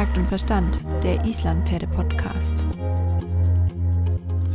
[0.00, 2.64] Takt und Verstand, der Islandpferde-Podcast.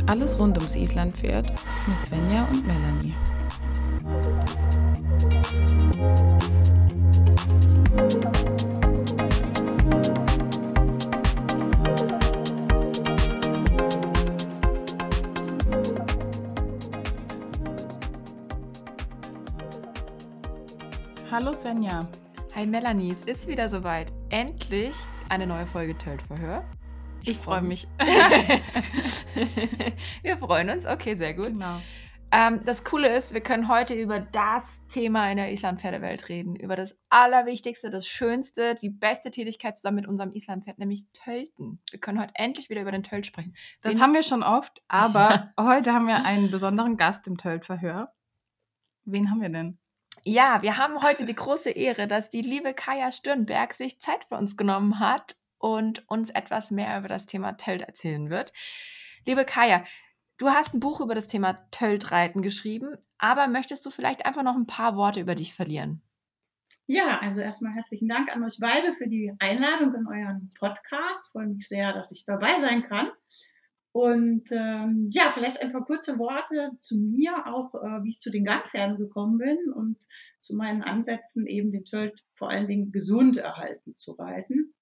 [0.06, 1.52] Alles rund ums Islandpferd
[1.86, 3.14] mit Svenja und Melanie.
[21.30, 22.00] Hallo Svenja.
[22.56, 24.12] Hi Melanie, es ist wieder soweit.
[24.30, 24.96] Endlich
[25.28, 26.64] eine neue Folge Tölt-Verhör.
[27.24, 27.88] Ich freue mich.
[30.22, 30.86] wir freuen uns.
[30.86, 31.48] Okay, sehr gut.
[31.48, 31.80] Genau.
[32.32, 36.56] Ähm, das Coole ist, wir können heute über das Thema in der Islandpferdewelt reden.
[36.56, 41.80] Über das Allerwichtigste, das Schönste, die beste Tätigkeit zusammen mit unserem Islandpferd, nämlich Tölten.
[41.90, 43.54] Wir können heute endlich wieder über den Tölt sprechen.
[43.80, 48.12] Das Den- haben wir schon oft, aber heute haben wir einen besonderen Gast im Tölt-Verhör.
[49.04, 49.78] Wen haben wir denn?
[50.28, 54.34] Ja, wir haben heute die große Ehre, dass die liebe Kaya Stirnberg sich Zeit für
[54.34, 58.52] uns genommen hat und uns etwas mehr über das Thema Tölt erzählen wird.
[59.24, 59.84] Liebe Kaya,
[60.38, 64.56] du hast ein Buch über das Thema Töltreiten geschrieben, aber möchtest du vielleicht einfach noch
[64.56, 66.02] ein paar Worte über dich verlieren?
[66.86, 71.30] Ja, also erstmal herzlichen Dank an euch beide für die Einladung in euren Podcast.
[71.30, 73.10] Freue mich sehr, dass ich dabei sein kann.
[73.96, 78.30] Und ähm, ja, vielleicht ein paar kurze Worte zu mir, auch äh, wie ich zu
[78.30, 79.96] den Gangpferden gekommen bin und
[80.38, 84.74] zu meinen Ansätzen, eben den Tölt vor allen Dingen gesund erhalten zu reiten.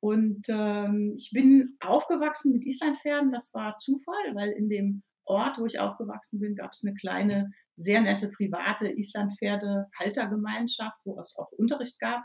[0.00, 3.32] Und ähm, ich bin aufgewachsen mit Islandpferden.
[3.32, 7.52] Das war Zufall, weil in dem Ort, wo ich aufgewachsen bin, gab es eine kleine,
[7.76, 12.24] sehr nette private Islandpferde-Haltergemeinschaft, wo es auch Unterricht gab.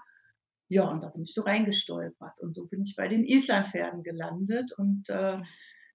[0.68, 2.42] Ja, und da bin ich so reingestolpert.
[2.42, 4.74] Und so bin ich bei den Islandpferden gelandet.
[4.78, 5.40] Und äh,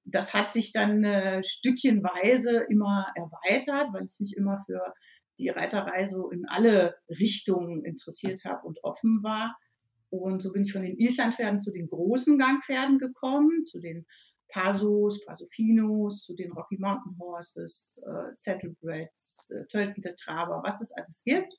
[0.05, 4.95] das hat sich dann äh, stückchenweise immer erweitert, weil ich mich immer für
[5.39, 9.57] die Reiterei so in alle Richtungen interessiert habe und offen war.
[10.11, 14.07] Und so bin ich von den Islandpferden zu den großen Gangpferden gekommen, zu den
[14.48, 21.23] Pasos, Pasofinos, zu den Rocky Mountain Horses, äh, Saddlebreds, äh, Töltende Traber, was es alles
[21.24, 21.55] gibt.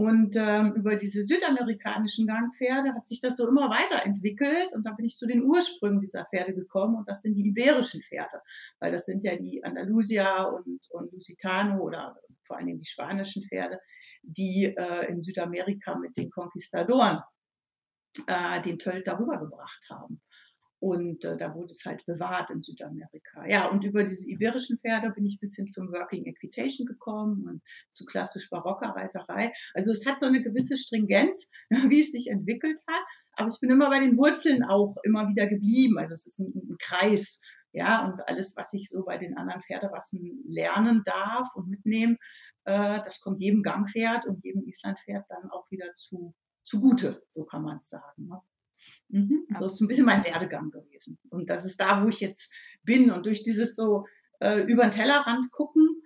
[0.00, 4.72] Und ähm, über diese südamerikanischen Gangpferde hat sich das so immer weiterentwickelt.
[4.72, 6.94] Und dann bin ich zu den Ursprüngen dieser Pferde gekommen.
[6.94, 8.40] Und das sind die iberischen Pferde,
[8.78, 13.42] weil das sind ja die Andalusia und, und Lusitano oder vor allen Dingen die spanischen
[13.42, 13.78] Pferde,
[14.22, 17.20] die äh, in Südamerika mit den Conquistadoren
[18.26, 20.22] äh, den Tölt darüber gebracht haben.
[20.80, 23.46] Und äh, da wurde es halt bewahrt in Südamerika.
[23.46, 27.62] Ja, und über diese iberischen Pferde bin ich bis hin zum Working Equitation gekommen und
[27.90, 29.52] zu klassisch barocker Reiterei.
[29.74, 33.04] Also es hat so eine gewisse Stringenz, wie es sich entwickelt hat.
[33.34, 35.98] Aber ich bin immer bei den Wurzeln auch immer wieder geblieben.
[35.98, 37.42] Also es ist ein, ein Kreis.
[37.72, 42.16] Ja, und alles, was ich so bei den anderen Pferderassen lernen darf und mitnehmen,
[42.64, 47.62] äh, das kommt jedem Gangpferd und jedem Islandpferd dann auch wieder zu, zugute, so kann
[47.62, 48.26] man es sagen.
[48.28, 48.40] Ne?
[49.08, 49.46] Mhm.
[49.58, 51.18] So ist ein bisschen mein Werdegang gewesen.
[51.30, 52.52] Und das ist da, wo ich jetzt
[52.82, 53.10] bin.
[53.10, 54.06] Und durch dieses so
[54.40, 56.02] äh, über den Tellerrand gucken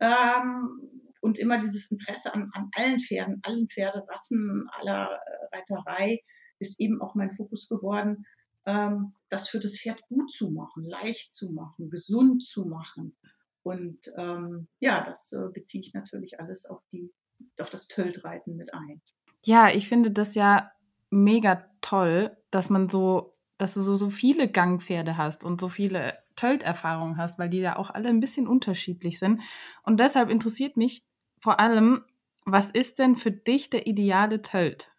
[0.00, 0.90] ähm,
[1.20, 6.20] und immer dieses Interesse an, an allen Pferden, allen Pferderassen, aller äh, Reiterei,
[6.58, 8.24] ist eben auch mein Fokus geworden,
[8.66, 13.16] ähm, das für das Pferd gut zu machen, leicht zu machen, gesund zu machen.
[13.62, 17.12] Und ähm, ja, das äh, beziehe ich natürlich alles auf, die,
[17.60, 19.02] auf das Töltreiten mit ein.
[19.44, 20.70] Ja, ich finde das ja
[21.10, 26.18] mega toll, dass man so, dass du so, so viele Gangpferde hast und so viele
[26.36, 29.42] Tölt-Erfahrungen hast, weil die ja auch alle ein bisschen unterschiedlich sind.
[29.82, 31.04] Und deshalb interessiert mich
[31.40, 32.04] vor allem,
[32.44, 34.90] was ist denn für dich der ideale Tölt?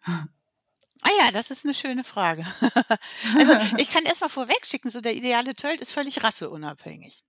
[1.02, 2.44] Ah ja, das ist eine schöne Frage.
[3.38, 7.24] also ich kann erstmal vorweg schicken, so der ideale Tölt ist völlig rasseunabhängig.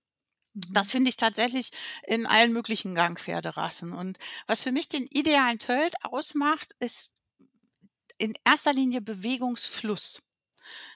[0.54, 1.70] Das finde ich tatsächlich
[2.06, 3.94] in allen möglichen Gangpferderassen.
[3.94, 7.16] Und was für mich den idealen Tölt ausmacht, ist
[8.22, 10.22] in erster Linie Bewegungsfluss.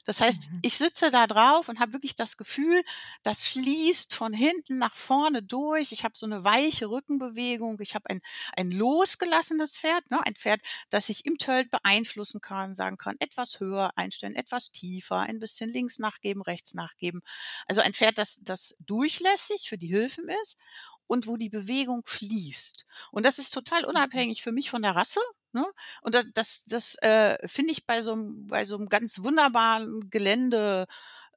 [0.04, 0.60] Das heißt, Mhm.
[0.62, 2.82] ich sitze da drauf und habe wirklich das Gefühl,
[3.22, 5.92] das fließt von hinten nach vorne durch.
[5.92, 7.80] Ich habe so eine weiche Rückenbewegung.
[7.80, 8.20] Ich habe ein,
[8.56, 10.20] ein losgelassenes Pferd, ne?
[10.26, 10.60] ein Pferd,
[10.90, 15.70] das ich im Tölt beeinflussen kann, sagen kann, etwas höher einstellen, etwas tiefer, ein bisschen
[15.72, 17.22] links nachgeben, rechts nachgeben.
[17.66, 20.58] Also ein Pferd, das, das durchlässig für die Hilfen ist
[21.06, 22.84] und wo die Bewegung fließt.
[23.12, 25.20] Und das ist total unabhängig für mich von der Rasse.
[25.56, 25.66] Ne?
[26.02, 30.10] Und da- das, das äh, finde ich bei so, einem, bei so einem ganz wunderbaren
[30.10, 30.86] Gelände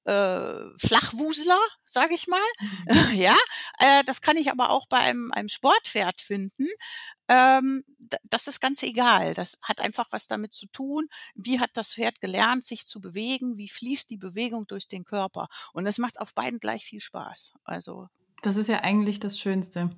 [0.05, 2.41] äh, Flachwusler, sage ich mal.
[3.15, 3.35] ja,
[3.79, 6.67] äh, das kann ich aber auch bei einem, einem Sportpferd finden.
[7.27, 7.83] Ähm,
[8.23, 9.33] das ist ganz egal.
[9.33, 13.57] Das hat einfach was damit zu tun, wie hat das Pferd gelernt, sich zu bewegen,
[13.57, 15.47] wie fließt die Bewegung durch den Körper.
[15.73, 17.53] Und es macht auf beiden gleich viel Spaß.
[17.63, 18.07] Also
[18.41, 19.89] Das ist ja eigentlich das Schönste.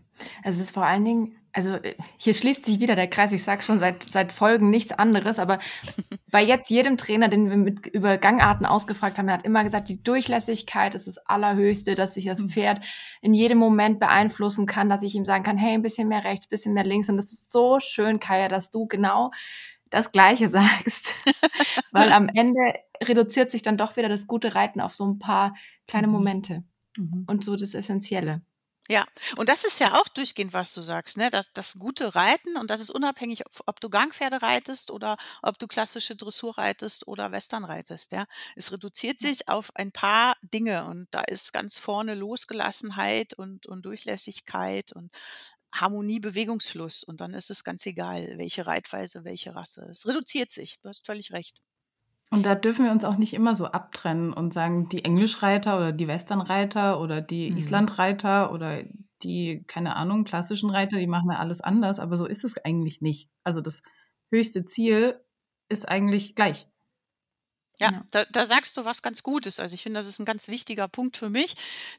[0.43, 3.43] Also es ist vor allen Dingen, also äh, hier schließt sich wieder der Kreis, ich
[3.43, 5.59] sage schon seit, seit Folgen nichts anderes, aber
[6.31, 9.89] bei jetzt jedem Trainer, den wir mit über Gangarten ausgefragt haben, der hat immer gesagt,
[9.89, 12.79] die Durchlässigkeit ist das Allerhöchste, dass sich das Pferd
[13.21, 16.47] in jedem Moment beeinflussen kann, dass ich ihm sagen kann, hey, ein bisschen mehr rechts,
[16.47, 17.09] ein bisschen mehr links.
[17.09, 19.31] Und das ist so schön, Kaya, dass du genau
[19.89, 21.13] das Gleiche sagst.
[21.91, 25.55] Weil am Ende reduziert sich dann doch wieder das gute Reiten auf so ein paar
[25.87, 26.13] kleine Mhm.
[26.13, 26.63] Momente
[26.97, 27.27] Mhm.
[27.27, 28.43] und so das Essentielle.
[28.89, 29.05] Ja,
[29.37, 31.29] und das ist ja auch durchgehend, was du sagst, ne?
[31.29, 35.59] Das, das gute Reiten und das ist unabhängig, ob, ob du Gangpferde reitest oder ob
[35.59, 38.25] du klassische Dressur reitest oder Western reitest, ja.
[38.55, 43.83] Es reduziert sich auf ein paar Dinge und da ist ganz vorne Losgelassenheit und, und
[43.85, 45.11] Durchlässigkeit und
[45.73, 49.87] Harmonie, Bewegungsfluss und dann ist es ganz egal, welche Reitweise, welche Rasse.
[49.89, 51.61] Es reduziert sich, du hast völlig recht.
[52.31, 55.91] Und da dürfen wir uns auch nicht immer so abtrennen und sagen, die Englischreiter oder
[55.91, 57.57] die Westernreiter oder die Mhm.
[57.57, 58.83] Islandreiter oder
[59.23, 63.01] die, keine Ahnung, klassischen Reiter, die machen ja alles anders, aber so ist es eigentlich
[63.01, 63.29] nicht.
[63.43, 63.83] Also das
[64.31, 65.19] höchste Ziel
[65.69, 66.67] ist eigentlich gleich.
[67.79, 68.05] Ja, Ja.
[68.11, 69.59] Da, da sagst du was ganz Gutes.
[69.59, 71.55] Also ich finde, das ist ein ganz wichtiger Punkt für mich,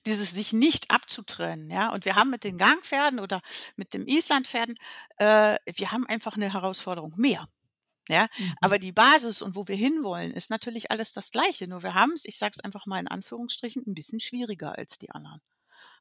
[0.07, 1.71] dieses sich nicht abzutrennen.
[1.71, 3.41] Ja, und wir haben mit den Gangpferden oder
[3.77, 4.77] mit dem Islandpferden,
[5.19, 7.49] äh, wir haben einfach eine Herausforderung mehr.
[8.13, 8.55] Ja, Mhm.
[8.61, 11.67] aber die Basis und wo wir hinwollen, ist natürlich alles das Gleiche.
[11.67, 14.99] Nur wir haben es, ich sage es einfach mal in Anführungsstrichen, ein bisschen schwieriger als
[14.99, 15.41] die anderen.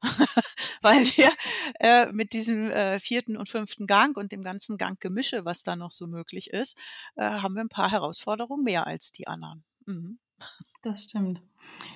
[0.81, 1.31] Weil wir
[1.79, 5.91] äh, mit diesem äh, vierten und fünften Gang und dem ganzen Ganggemische, was da noch
[5.91, 6.77] so möglich ist,
[7.15, 9.63] äh, haben wir ein paar Herausforderungen mehr als die anderen.
[9.85, 10.19] Mhm.
[10.81, 11.41] Das stimmt.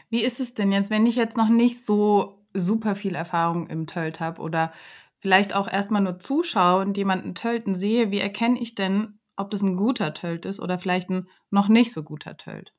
[0.10, 3.88] Wie ist es denn jetzt, wenn ich jetzt noch nicht so super viel Erfahrung im
[3.88, 4.72] Tölt habe oder
[5.20, 9.62] vielleicht auch erstmal nur zuschaue und jemanden tölten sehe, wie erkenne ich denn, ob das
[9.62, 12.74] ein guter Tölt ist oder vielleicht ein noch nicht so guter Tölt?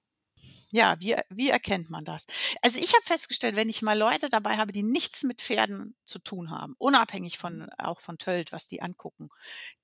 [0.71, 2.27] Ja, wie, wie erkennt man das?
[2.61, 6.19] Also ich habe festgestellt, wenn ich mal Leute dabei habe, die nichts mit Pferden zu
[6.19, 9.29] tun haben, unabhängig von auch von Tölt, was die angucken,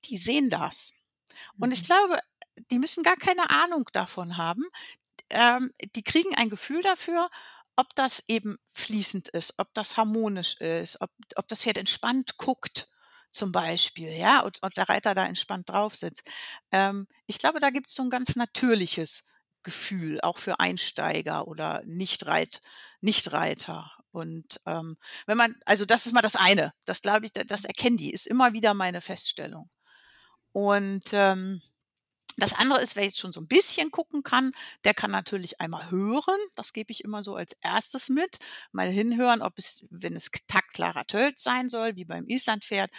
[0.05, 0.93] die sehen das.
[1.59, 1.85] Und ich Mhm.
[1.85, 2.19] glaube,
[2.71, 4.63] die müssen gar keine Ahnung davon haben.
[5.31, 7.29] Ähm, die kriegen ein Gefühl dafür,
[7.77, 12.89] ob das eben fließend ist, ob das harmonisch ist, ob, ob das Pferd entspannt guckt,
[13.33, 16.29] zum Beispiel, ja, und, und der Reiter da entspannt drauf sitzt.
[16.71, 19.27] Ähm, ich glaube, da gibt es so ein ganz natürliches
[19.63, 22.61] Gefühl, auch für Einsteiger oder Nichtreit,
[23.01, 23.91] Nichtreiter.
[24.11, 27.65] Und ähm, wenn man, also das ist mal das eine, das glaube ich, da- das
[27.65, 29.69] erkennen die, ist immer wieder meine Feststellung.
[30.51, 31.61] Und ähm,
[32.37, 34.51] das andere ist, wer jetzt schon so ein bisschen gucken kann,
[34.83, 36.39] der kann natürlich einmal hören.
[36.55, 38.39] Das gebe ich immer so als erstes mit.
[38.71, 42.91] Mal hinhören, ob es, wenn es taktklarer Tölt sein soll, wie beim Islandpferd,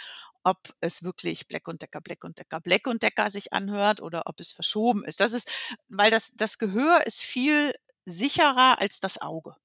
[0.45, 4.25] ob es wirklich Black und Decker, Black und Decker, Black und Decker sich anhört oder
[4.27, 5.21] ob es verschoben ist.
[5.21, 5.51] Das ist,
[5.89, 9.57] weil das, das Gehör ist viel sicherer als das Auge.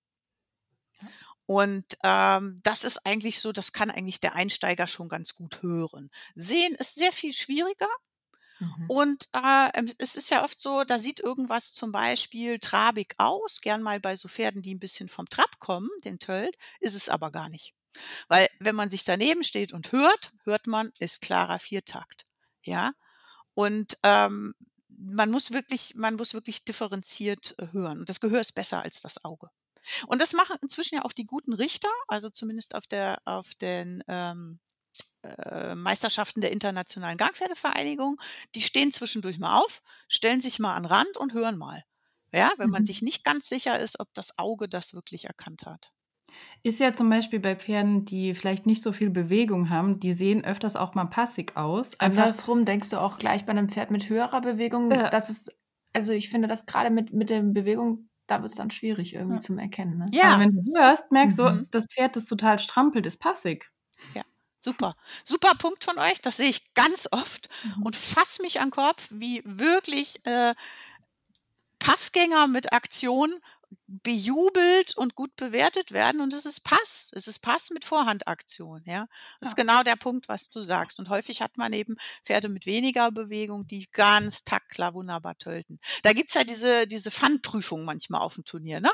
[1.45, 6.11] Und ähm, das ist eigentlich so, das kann eigentlich der Einsteiger schon ganz gut hören.
[6.35, 7.89] Sehen ist sehr viel schwieriger.
[8.59, 8.85] Mhm.
[8.87, 13.61] Und äh, ähm, es ist ja oft so, da sieht irgendwas zum Beispiel trabig aus,
[13.61, 17.09] gern mal bei so Pferden, die ein bisschen vom Trab kommen, den Tölt, ist es
[17.09, 17.73] aber gar nicht.
[18.27, 22.25] Weil wenn man sich daneben steht und hört, hört man, ist klarer Viertakt.
[22.63, 22.93] Ja.
[23.53, 24.53] Und ähm,
[24.87, 27.99] man muss wirklich, man muss wirklich differenziert äh, hören.
[27.99, 29.49] Und das Gehör ist besser als das Auge.
[30.07, 34.03] Und das machen inzwischen ja auch die guten Richter, also zumindest auf der, auf den
[34.07, 34.59] ähm,
[35.23, 38.19] äh, Meisterschaften der Internationalen Gangpferdevereinigung.
[38.55, 41.83] Die stehen zwischendurch mal auf, stellen sich mal an Rand und hören mal.
[42.33, 42.85] Ja, wenn man Mhm.
[42.85, 45.91] sich nicht ganz sicher ist, ob das Auge das wirklich erkannt hat.
[46.63, 50.43] Ist ja zum Beispiel bei Pferden, die vielleicht nicht so viel Bewegung haben, die sehen
[50.43, 51.99] öfters auch mal passig aus.
[51.99, 55.09] Andersrum denkst du auch gleich bei einem Pferd mit höherer Bewegung, Ja.
[55.09, 55.49] dass es,
[55.93, 59.35] also ich finde das gerade mit, mit der Bewegung, da wird es dann schwierig irgendwie
[59.35, 59.39] Ja.
[59.39, 59.97] zum Erkennen.
[59.97, 60.05] Ne?
[60.13, 61.67] Ja, aber wenn du hörst, merkst du, Mhm.
[61.71, 63.69] das Pferd, das total strampelt, ist passig.
[64.59, 64.95] Super.
[65.23, 66.21] Super Punkt von euch.
[66.21, 67.85] Das sehe ich ganz oft Mhm.
[67.85, 70.53] und fass mich an Kopf, wie wirklich äh,
[71.79, 73.39] Passgänger mit Aktion
[73.87, 77.11] bejubelt und gut bewertet werden und es ist Pass.
[77.15, 79.07] Es ist Pass mit Vorhandaktion, ja.
[79.39, 79.63] Das ist Ja.
[79.63, 80.99] genau der Punkt, was du sagst.
[80.99, 85.79] Und häufig hat man eben Pferde mit weniger Bewegung, die ganz taktklar wunderbar tölten.
[86.03, 88.91] Da gibt's ja diese, diese Fun-Prüfung manchmal auf dem Turnier, ne?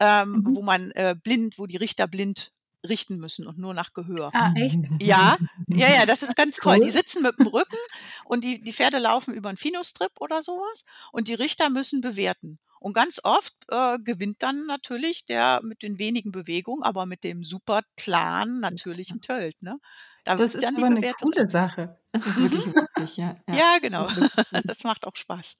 [0.00, 0.54] Ähm, Mhm.
[0.54, 2.52] wo man äh, blind, wo die Richter blind
[2.88, 4.30] richten müssen und nur nach Gehör.
[4.34, 4.80] Ah, echt?
[5.02, 5.36] Ja,
[5.68, 6.80] ja, ja, das ist ganz toll.
[6.80, 7.76] Die sitzen mit dem Rücken
[8.24, 12.58] und die, die Pferde laufen über einen Finostrip oder sowas und die Richter müssen bewerten.
[12.80, 17.42] Und ganz oft äh, gewinnt dann natürlich der mit den wenigen Bewegungen, aber mit dem
[17.42, 19.62] super klaren, natürlichen Tölt.
[19.62, 19.78] Ne?
[20.24, 21.30] Da Das ist dann die aber eine Bewertung.
[21.30, 21.98] coole Sache.
[22.12, 23.36] Das ist wirklich witzig, ja.
[23.48, 23.54] ja.
[23.54, 24.06] Ja, genau.
[24.08, 24.28] Cool.
[24.64, 25.56] Das macht auch Spaß.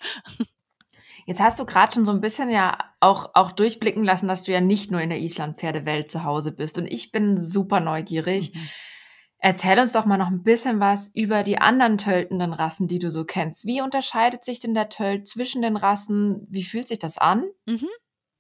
[1.27, 4.53] Jetzt hast du gerade schon so ein bisschen ja auch, auch durchblicken lassen, dass du
[4.53, 6.79] ja nicht nur in der Island-Pferdewelt zu Hause bist.
[6.79, 8.55] Und ich bin super neugierig.
[8.55, 8.69] Mhm.
[9.39, 13.11] Erzähl uns doch mal noch ein bisschen was über die anderen töltenden Rassen, die du
[13.11, 13.67] so kennst.
[13.67, 16.47] Wie unterscheidet sich denn der Tölt zwischen den Rassen?
[16.49, 17.45] Wie fühlt sich das an?
[17.67, 17.89] Mhm.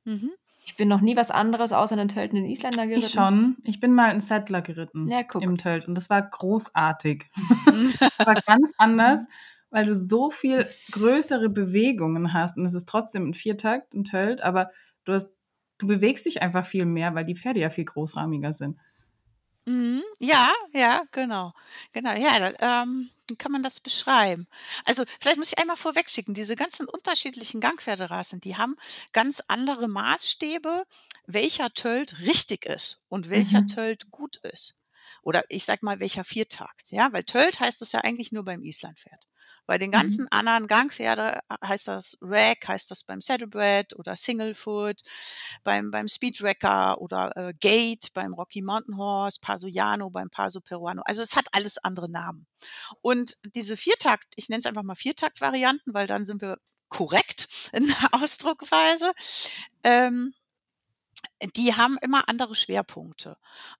[0.05, 0.31] Mhm.
[0.65, 3.07] Ich bin noch nie was anderes außer einen töltenden Isländer geritten.
[3.07, 3.57] Ich schon.
[3.65, 7.27] Ich bin mal einen Settler geritten Ja, im Tölt und das war großartig.
[8.19, 9.27] Das war ganz anders,
[9.75, 14.41] weil du so viel größere Bewegungen hast und es ist trotzdem ein Viertakt, ein Tölt,
[14.43, 14.71] aber
[15.05, 15.33] du hast,
[15.79, 18.79] du bewegst dich einfach viel mehr, weil die Pferde ja viel großrahmiger sind.
[19.67, 20.03] Mhm.
[20.19, 21.53] Ja, ja, genau.
[21.93, 24.47] Genau, ja, da, ähm, wie kann man das beschreiben?
[24.85, 28.77] Also, vielleicht muss ich einmal vorwegschicken, diese ganzen unterschiedlichen Gangpferderassen, die haben
[29.13, 30.85] ganz andere Maßstäbe,
[31.27, 33.67] welcher Tölt richtig ist und welcher Mhm.
[33.67, 34.75] Tölt gut ist.
[35.23, 38.63] Oder ich sag mal, welcher Viertakt, ja, weil Tölt heißt es ja eigentlich nur beim
[38.63, 39.27] Islandpferd.
[39.67, 39.93] Bei den Mhm.
[39.93, 45.03] ganzen anderen Gangpferde äh, heißt das Rack, heißt das beim Saddlebred oder Singlefoot,
[45.63, 51.03] beim, beim Speedwrecker oder äh, Gate, beim Rocky Mountain Horse, Pasoiano, beim Paso Peruano.
[51.07, 52.47] Also es hat alles andere Namen.
[53.03, 57.87] Und diese Viertakt, ich nenne es einfach mal Viertakt-Varianten, weil dann sind wir korrekt in
[57.89, 59.13] der Ausdruckweise.
[59.85, 60.35] Ähm,
[61.57, 63.35] die haben immer andere Schwerpunkte.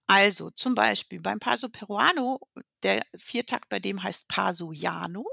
[0.07, 2.39] Also zum Beispiel beim Paso Peruano,
[2.83, 5.25] der Viertakt bei dem heißt Pasoiano.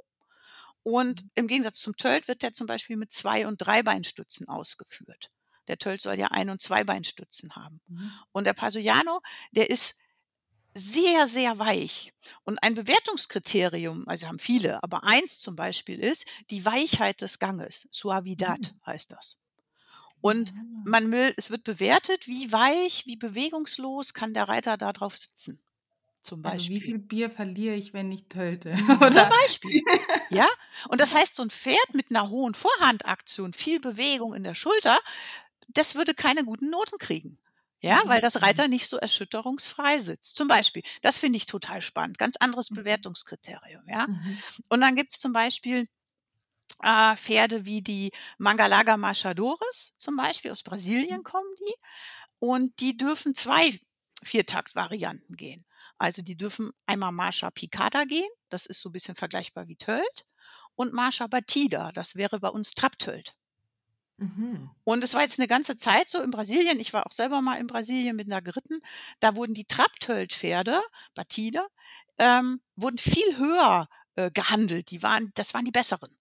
[0.82, 5.30] Und im Gegensatz zum Tölt wird der zum Beispiel mit Zwei- und Dreibeinstützen ausgeführt.
[5.68, 7.80] Der Tölt soll ja Ein- und Zweibeinstützen haben.
[8.32, 9.20] Und der Pasoiano,
[9.52, 9.96] der ist
[10.74, 12.12] sehr, sehr weich.
[12.44, 17.88] Und ein Bewertungskriterium, also haben viele, aber eins zum Beispiel ist die Weichheit des Ganges.
[17.90, 19.42] Suavidad heißt das.
[20.20, 25.16] Und man will, es wird bewertet, wie weich, wie bewegungslos kann der Reiter da drauf
[25.16, 25.60] sitzen.
[26.22, 26.76] Zum Also Beispiel.
[26.76, 28.74] wie viel Bier verliere ich, wenn ich tölte?
[29.16, 29.28] Zum Oder?
[29.28, 29.82] Beispiel.
[30.30, 30.48] Ja,
[30.88, 34.98] und das heißt, so ein Pferd mit einer hohen Vorhandaktion, viel Bewegung in der Schulter,
[35.68, 37.38] das würde keine guten Noten kriegen.
[37.80, 40.36] Ja, weil das Reiter nicht so erschütterungsfrei sitzt.
[40.36, 40.82] Zum Beispiel.
[41.00, 42.16] Das finde ich total spannend.
[42.16, 43.82] Ganz anderes Bewertungskriterium.
[43.88, 44.06] Ja.
[44.06, 44.38] Mhm.
[44.68, 45.88] Und dann gibt es zum Beispiel
[46.82, 51.74] äh, Pferde wie die Mangalaga Machadores, zum Beispiel aus Brasilien kommen die.
[52.38, 53.78] Und die dürfen zwei
[54.22, 55.64] Viertakt-Varianten gehen.
[56.02, 60.26] Also die dürfen einmal Marsha Picada gehen, das ist so ein bisschen vergleichbar wie Tölt,
[60.74, 63.36] und Marsha Batida, das wäre bei uns Trapptölt.
[64.16, 64.68] Mhm.
[64.82, 67.60] Und es war jetzt eine ganze Zeit so in Brasilien, ich war auch selber mal
[67.60, 68.80] in Brasilien mit einer geritten,
[69.20, 70.82] da wurden die Trapptölt-Pferde,
[71.14, 71.68] Batida,
[72.18, 74.90] ähm, wurden viel höher äh, gehandelt.
[74.90, 76.18] Die waren, das waren die besseren.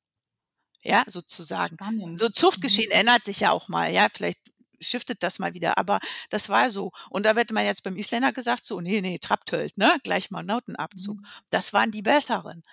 [0.83, 1.75] Ja, sozusagen.
[1.75, 2.19] Spannend.
[2.19, 4.40] So Zuchtgeschehen ändert sich ja auch mal, ja, vielleicht
[4.81, 6.91] shiftet das mal wieder, aber das war so.
[7.09, 10.43] Und da wird man jetzt beim Isländer gesagt, so, nee, nee, Trapptölt, ne, gleich mal
[10.43, 11.17] Notenabzug.
[11.17, 11.25] Mhm.
[11.49, 12.63] Das waren die besseren.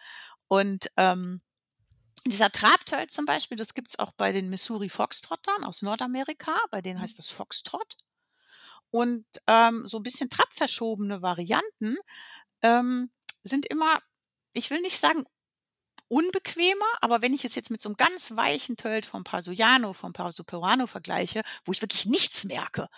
[0.48, 1.42] Und ähm,
[2.26, 7.00] dieser Trabtölt zum Beispiel, das gibt's auch bei den Missouri Foxtrottern aus Nordamerika, bei denen
[7.00, 7.96] heißt das Foxtrot.
[8.90, 11.96] Und ähm, so ein bisschen trabverschobene Varianten
[12.62, 13.10] ähm,
[13.42, 14.00] sind immer,
[14.52, 15.24] ich will nicht sagen
[16.08, 20.12] unbequemer, aber wenn ich es jetzt mit so einem ganz weichen Tölt vom Pasoiano, vom
[20.12, 22.88] Paso Peruano vergleiche, wo ich wirklich nichts merke,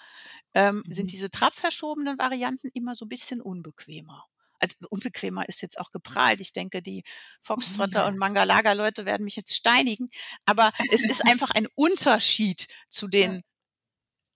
[0.55, 0.93] ähm, Mhm.
[0.93, 4.25] sind diese trabverschobenen Varianten immer so ein bisschen unbequemer.
[4.59, 6.40] Also unbequemer ist jetzt auch geprahlt.
[6.40, 7.02] Ich denke, die
[7.40, 10.11] Foxtrotter und Mangalaga-Leute werden mich jetzt steinigen.
[10.45, 13.43] Aber es ist einfach ein Unterschied zu den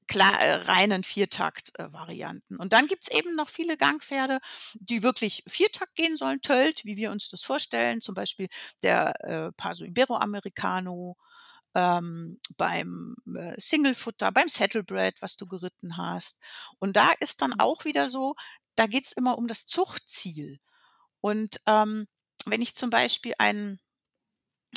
[0.07, 2.57] klar, äh, reinen Viertakt-Varianten.
[2.57, 4.41] Und dann gibt's eben noch viele Gangpferde,
[4.75, 8.01] die wirklich Viertakt gehen sollen, Tölt, wie wir uns das vorstellen.
[8.01, 8.49] Zum Beispiel
[8.83, 11.17] der äh, Paso Iberoamericano,
[11.75, 16.41] ähm, beim äh, Singlefutter, beim Saddlebred, was du geritten hast.
[16.79, 18.35] Und da ist dann auch wieder so,
[18.77, 20.61] da geht's immer um das Zuchtziel.
[21.21, 22.07] Und ähm,
[22.47, 23.81] wenn ich zum Beispiel einen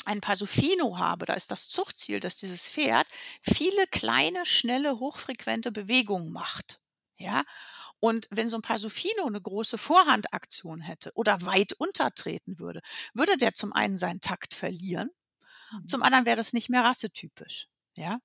[0.04, 3.06] ein Pasofino habe, da ist das Zuchtziel, dass dieses Pferd
[3.42, 6.80] viele kleine, schnelle, hochfrequente Bewegungen macht.
[7.16, 7.44] Ja.
[8.00, 12.80] Und wenn so ein Pasofino eine große Vorhandaktion hätte oder weit untertreten würde,
[13.14, 15.10] würde der zum einen seinen Takt verlieren,
[15.86, 17.68] zum anderen wäre das nicht mehr rassetypisch.
[17.96, 18.18] Ja.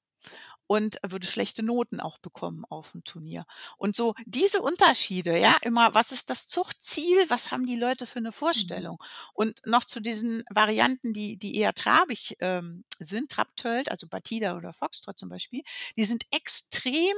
[0.74, 3.46] Und würde schlechte Noten auch bekommen auf dem Turnier.
[3.78, 7.26] Und so diese Unterschiede, ja, immer, was ist das Zuchtziel?
[7.28, 8.98] Was haben die Leute für eine Vorstellung?
[9.34, 14.74] Und noch zu diesen Varianten, die, die eher trabig ähm, sind, Trabtölt, also Batida oder
[14.74, 15.62] Foxtrot zum Beispiel,
[15.96, 17.14] die sind extrem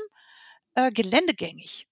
[0.73, 1.87] äh, geländegängig.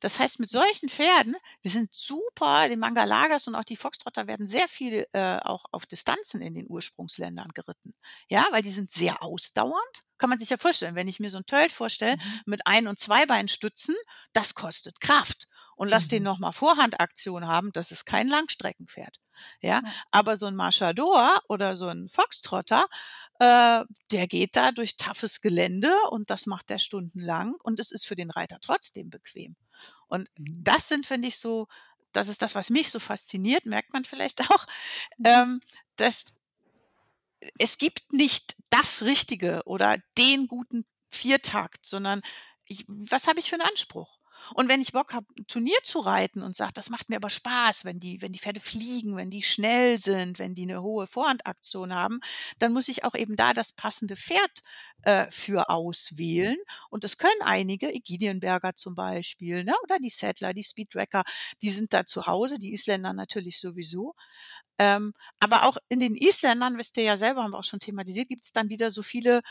[0.00, 4.46] Das heißt, mit solchen Pferden, die sind super, die Mangalagas und auch die Foxtrotter werden
[4.46, 7.94] sehr viel äh, auch auf Distanzen in den Ursprungsländern geritten.
[8.28, 10.04] Ja, weil die sind sehr ausdauernd.
[10.18, 12.98] Kann man sich ja vorstellen, wenn ich mir so ein Tölt vorstelle mit Ein- und
[12.98, 13.96] Zweibeinstützen,
[14.32, 15.46] das kostet Kraft.
[15.80, 16.24] Und lass den Mhm.
[16.24, 19.16] nochmal Vorhandaktion haben, das ist kein Langstreckenpferd.
[19.62, 22.86] Ja, aber so ein Marchador oder so ein Foxtrotter,
[23.38, 28.06] äh, der geht da durch toughes Gelände und das macht der stundenlang und es ist
[28.06, 29.56] für den Reiter trotzdem bequem.
[30.08, 30.66] Und Mhm.
[30.66, 31.68] das sind, finde ich, so
[32.12, 34.66] das ist das, was mich so fasziniert, merkt man vielleicht auch,
[35.18, 35.40] Mhm.
[35.40, 35.60] ähm,
[35.96, 36.26] dass
[37.58, 42.22] es gibt nicht das Richtige oder den guten Viertakt, sondern
[42.66, 44.19] ich, was habe ich für einen Anspruch?
[44.54, 47.30] Und wenn ich Bock habe, ein Turnier zu reiten und sage, das macht mir aber
[47.30, 51.06] Spaß, wenn die, wenn die Pferde fliegen, wenn die schnell sind, wenn die eine hohe
[51.06, 52.20] Vorhandaktion haben,
[52.58, 54.62] dann muss ich auch eben da das passende Pferd
[55.02, 56.56] äh, für auswählen.
[56.90, 59.74] Und das können einige, Egidienberger zum Beispiel, ne?
[59.84, 61.24] oder die Settler, die Speedtracker,
[61.62, 64.14] die sind da zu Hause, die Isländer natürlich sowieso.
[64.80, 68.30] Ähm, aber auch in den Isländern, wisst ihr ja selber, haben wir auch schon thematisiert,
[68.30, 69.42] gibt es dann wieder so viele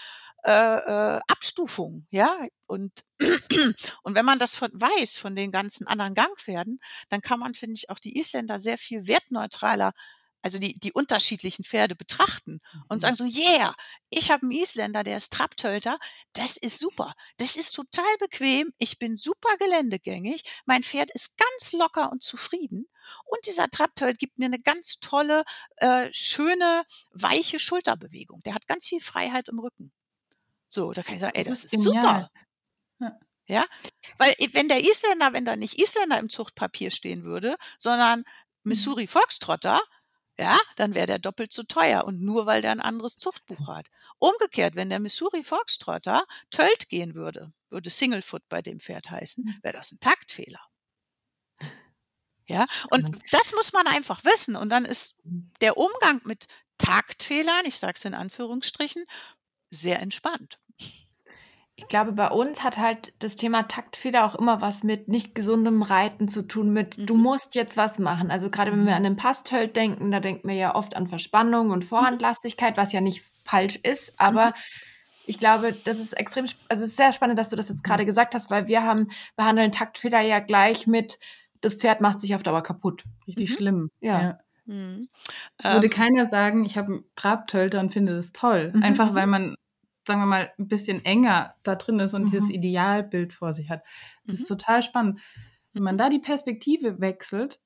[0.43, 2.35] äh, äh, Abstufungen, ja.
[2.65, 2.91] Und,
[4.01, 7.75] und wenn man das von, weiß von den ganzen anderen Gangpferden, dann kann man, finde
[7.75, 9.93] ich, auch die Isländer sehr viel wertneutraler,
[10.41, 13.01] also die, die unterschiedlichen Pferde betrachten und Mhm.
[13.01, 13.75] sagen so, yeah,
[14.09, 15.99] ich habe einen Isländer, der ist Trapptölter,
[16.33, 21.73] das ist super, das ist total bequem, ich bin super geländegängig, mein Pferd ist ganz
[21.73, 22.87] locker und zufrieden
[23.25, 25.43] und dieser Trapptölt gibt mir eine ganz tolle,
[25.77, 28.41] äh, schöne, weiche Schulterbewegung.
[28.43, 29.91] Der hat ganz viel Freiheit im Rücken.
[30.69, 32.13] So, da kann ich sagen, ey, Das das ist ist super.
[32.13, 32.29] genial.
[32.99, 33.19] Ja.
[33.47, 33.65] Ja,
[34.17, 38.23] weil wenn der Isländer, wenn da nicht Isländer im Zuchtpapier stehen würde, sondern
[38.63, 39.81] Missouri Foxtrotter,
[40.39, 43.89] ja, dann wäre der doppelt so teuer und nur weil der ein anderes Zuchtbuch hat.
[44.19, 49.73] Umgekehrt, wenn der Missouri Foxtrotter Tölt gehen würde, würde Singlefoot bei dem Pferd heißen, wäre
[49.73, 50.61] das ein Taktfehler.
[52.45, 54.55] Ja, und das muss man einfach wissen.
[54.55, 55.19] Und dann ist
[55.61, 59.03] der Umgang mit Taktfehlern, ich sage es in Anführungsstrichen,
[59.69, 60.57] sehr entspannt.
[61.81, 65.81] Ich glaube, bei uns hat halt das Thema Taktfehler auch immer was mit nicht gesundem
[65.81, 67.21] Reiten zu tun, mit du Mhm.
[67.23, 68.31] musst jetzt was machen.
[68.31, 71.71] Also gerade wenn wir an den Pastölt denken, da denken wir ja oft an Verspannung
[71.71, 74.53] und Vorhandlastigkeit, was ja nicht falsch ist, aber
[75.25, 78.05] ich glaube, das ist extrem, also es ist sehr spannend, dass du das jetzt gerade
[78.05, 81.17] gesagt hast, weil wir haben, behandeln Taktfehler ja gleich mit,
[81.61, 83.05] das Pferd macht sich auf Dauer kaputt.
[83.25, 83.53] Richtig Mhm.
[83.53, 83.89] schlimm.
[84.01, 84.37] Ja.
[84.65, 85.07] Mhm.
[85.63, 88.73] Würde Ähm, keiner sagen, ich habe einen Trabtölter und finde das toll.
[88.75, 88.83] Mhm.
[88.83, 89.55] Einfach weil man,
[90.09, 92.31] sagen wir mal, ein bisschen enger da drin ist und Mhm.
[92.31, 93.83] dieses Idealbild vor sich hat.
[94.25, 94.41] Das Mhm.
[94.41, 95.19] ist total spannend.
[95.73, 97.61] Wenn man da die Perspektive wechselt,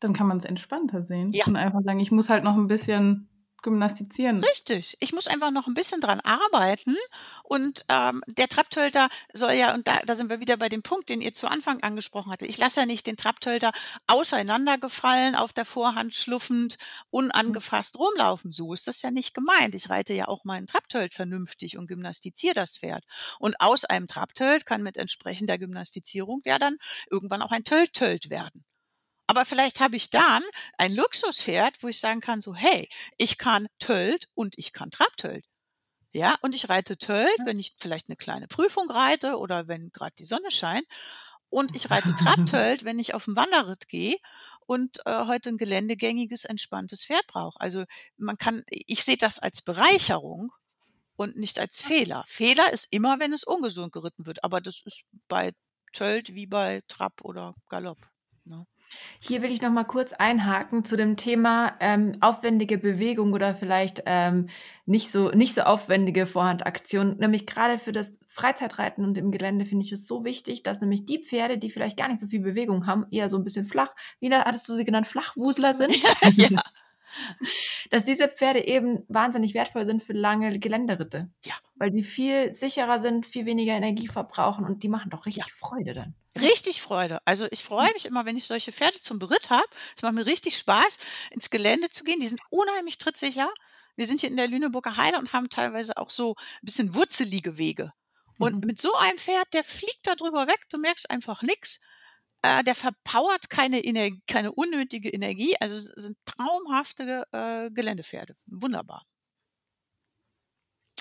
[0.00, 1.30] dann kann man es entspannter sehen.
[1.32, 1.44] Ja.
[1.46, 3.28] Und einfach sagen, ich muss halt noch ein bisschen
[3.66, 4.38] gymnastizieren.
[4.38, 4.96] Richtig.
[5.00, 6.96] Ich muss einfach noch ein bisschen dran arbeiten.
[7.42, 11.08] Und ähm, der Trapptölter soll ja, und da, da sind wir wieder bei dem Punkt,
[11.08, 12.48] den ihr zu Anfang angesprochen hattet.
[12.48, 13.72] Ich lasse ja nicht den Trapptölter
[14.06, 16.78] auseinandergefallen, auf der Vorhand schluffend,
[17.10, 18.52] unangefasst rumlaufen.
[18.52, 19.74] So ist das ja nicht gemeint.
[19.74, 23.04] Ich reite ja auch meinen Trapptölt vernünftig und gymnastiziere das Pferd.
[23.40, 26.76] Und aus einem Trapptölt kann mit entsprechender Gymnastizierung ja dann
[27.10, 28.64] irgendwann auch ein Tölt-Tölt werden.
[29.26, 30.42] Aber vielleicht habe ich dann
[30.78, 35.44] ein Luxuspferd, wo ich sagen kann, so, hey, ich kann Tölt und ich kann Trabtölt.
[36.12, 40.14] Ja, und ich reite Tölt, wenn ich vielleicht eine kleine Prüfung reite oder wenn gerade
[40.18, 40.86] die Sonne scheint.
[41.50, 44.16] Und ich reite Trabtölt, wenn ich auf den Wanderritt gehe
[44.66, 47.60] und äh, heute ein geländegängiges, entspanntes Pferd brauche.
[47.60, 47.84] Also
[48.16, 50.52] man kann, ich sehe das als Bereicherung
[51.16, 52.24] und nicht als Fehler.
[52.26, 55.52] Fehler ist immer, wenn es ungesund geritten wird, aber das ist bei
[55.92, 57.98] Tölt wie bei Trab oder Galopp.
[59.18, 64.02] Hier will ich noch mal kurz einhaken zu dem Thema ähm, aufwendige Bewegung oder vielleicht
[64.06, 64.48] ähm,
[64.84, 67.16] nicht so nicht so aufwendige Vorhandaktion.
[67.18, 71.06] Nämlich gerade für das Freizeitreiten und im Gelände finde ich es so wichtig, dass nämlich
[71.06, 73.94] die Pferde, die vielleicht gar nicht so viel Bewegung haben, eher so ein bisschen flach,
[74.20, 75.96] wie hattest du sie genannt, Flachwusler sind,
[76.36, 76.60] ja.
[77.90, 81.30] dass diese Pferde eben wahnsinnig wertvoll sind für lange Geländeritte.
[81.44, 81.54] Ja.
[81.76, 85.52] Weil die viel sicherer sind, viel weniger Energie verbrauchen und die machen doch richtig Ja.
[85.54, 86.14] Freude dann.
[86.40, 87.20] Richtig Freude.
[87.24, 89.66] Also ich freue mich immer, wenn ich solche Pferde zum Beritt habe.
[89.96, 90.98] Es macht mir richtig Spaß,
[91.30, 92.20] ins Gelände zu gehen.
[92.20, 93.50] Die sind unheimlich trittsicher.
[93.96, 97.56] Wir sind hier in der Lüneburger Heide und haben teilweise auch so ein bisschen wurzelige
[97.56, 97.92] Wege.
[98.38, 98.66] Und Mhm.
[98.66, 101.80] mit so einem Pferd, der fliegt da drüber weg, du merkst einfach nichts.
[102.42, 105.56] Äh, der verpowert keine, Energie, keine unnötige Energie.
[105.60, 108.36] Also es sind traumhafte äh, Geländepferde.
[108.46, 109.04] Wunderbar.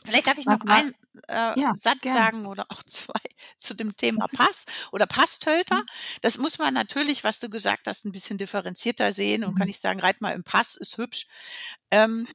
[0.06, 0.94] Vielleicht darf ich noch Was einen
[1.28, 2.12] äh, Ja, Satz gern.
[2.12, 3.20] sagen oder auch zwei
[3.60, 5.82] zu dem Thema Pass oder Passtölter.
[6.22, 9.68] Das muss man natürlich, was du gesagt hast, ein bisschen differenzierter sehen und kann Mhm.
[9.68, 11.28] nicht sagen, reit mal im Pass, ist hübsch.
[11.92, 12.28] Ähm,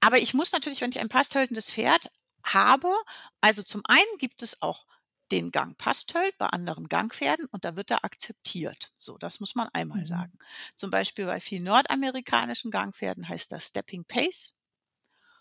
[0.00, 2.10] aber ich muss natürlich, wenn ich ein passtöltendes Pferd
[2.44, 2.92] habe,
[3.40, 4.86] also zum einen gibt es auch
[5.32, 8.92] den Gang Passtölt bei anderen Gangpferden und da wird er akzeptiert.
[8.96, 10.06] So, das muss man einmal Mhm.
[10.06, 10.38] sagen.
[10.76, 14.55] Zum Beispiel bei vielen nordamerikanischen Gangpferden heißt das Stepping Pace.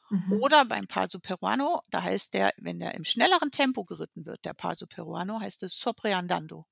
[0.09, 0.43] Mhm.
[0.43, 4.53] Oder beim Paso Peruano, da heißt der, wenn der im schnelleren Tempo geritten wird, der
[4.53, 6.65] Paso Peruano, heißt es Sopreandando.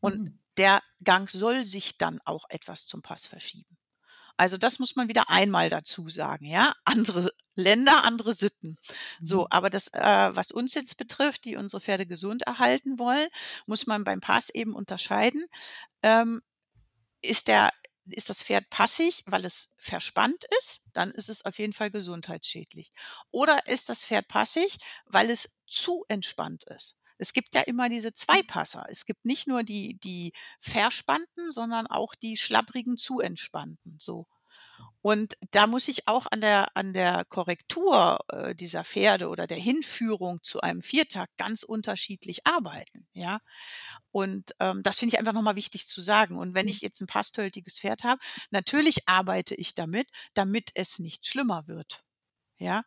[0.00, 0.38] Und Mhm.
[0.56, 3.76] der Gang soll sich dann auch etwas zum Pass verschieben.
[4.36, 6.74] Also das muss man wieder einmal dazu sagen, ja.
[6.86, 8.78] Andere Länder, andere Sitten.
[9.18, 9.26] Mhm.
[9.26, 10.00] So, aber das, äh,
[10.36, 13.28] was uns jetzt betrifft, die unsere Pferde gesund erhalten wollen,
[13.66, 15.44] muss man beim Pass eben unterscheiden.
[16.02, 16.42] Ähm,
[17.22, 17.70] ist der
[18.06, 22.92] ist das Pferd passig, weil es verspannt ist, dann ist es auf jeden Fall gesundheitsschädlich.
[23.30, 27.00] Oder ist das Pferd passig, weil es zu entspannt ist?
[27.18, 28.86] Es gibt ja immer diese Zweipasser.
[28.90, 33.96] Es gibt nicht nur die, die verspannten, sondern auch die schlapprigen, zu entspannten.
[33.98, 34.26] So.
[35.00, 39.58] Und da muss ich auch an der, an der Korrektur äh, dieser Pferde oder der
[39.58, 43.06] Hinführung zu einem Viertakt ganz unterschiedlich arbeiten.
[43.12, 43.40] Ja.
[44.12, 46.36] Und ähm, das finde ich einfach nochmal wichtig zu sagen.
[46.38, 51.26] Und wenn ich jetzt ein passtöltiges Pferd habe, natürlich arbeite ich damit, damit es nicht
[51.26, 52.02] schlimmer wird.
[52.58, 52.84] Ja.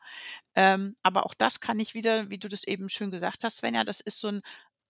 [0.55, 3.83] Ähm, aber auch das kann ich wieder, wie du das eben schön gesagt hast, Svenja,
[3.83, 4.41] das ist so ein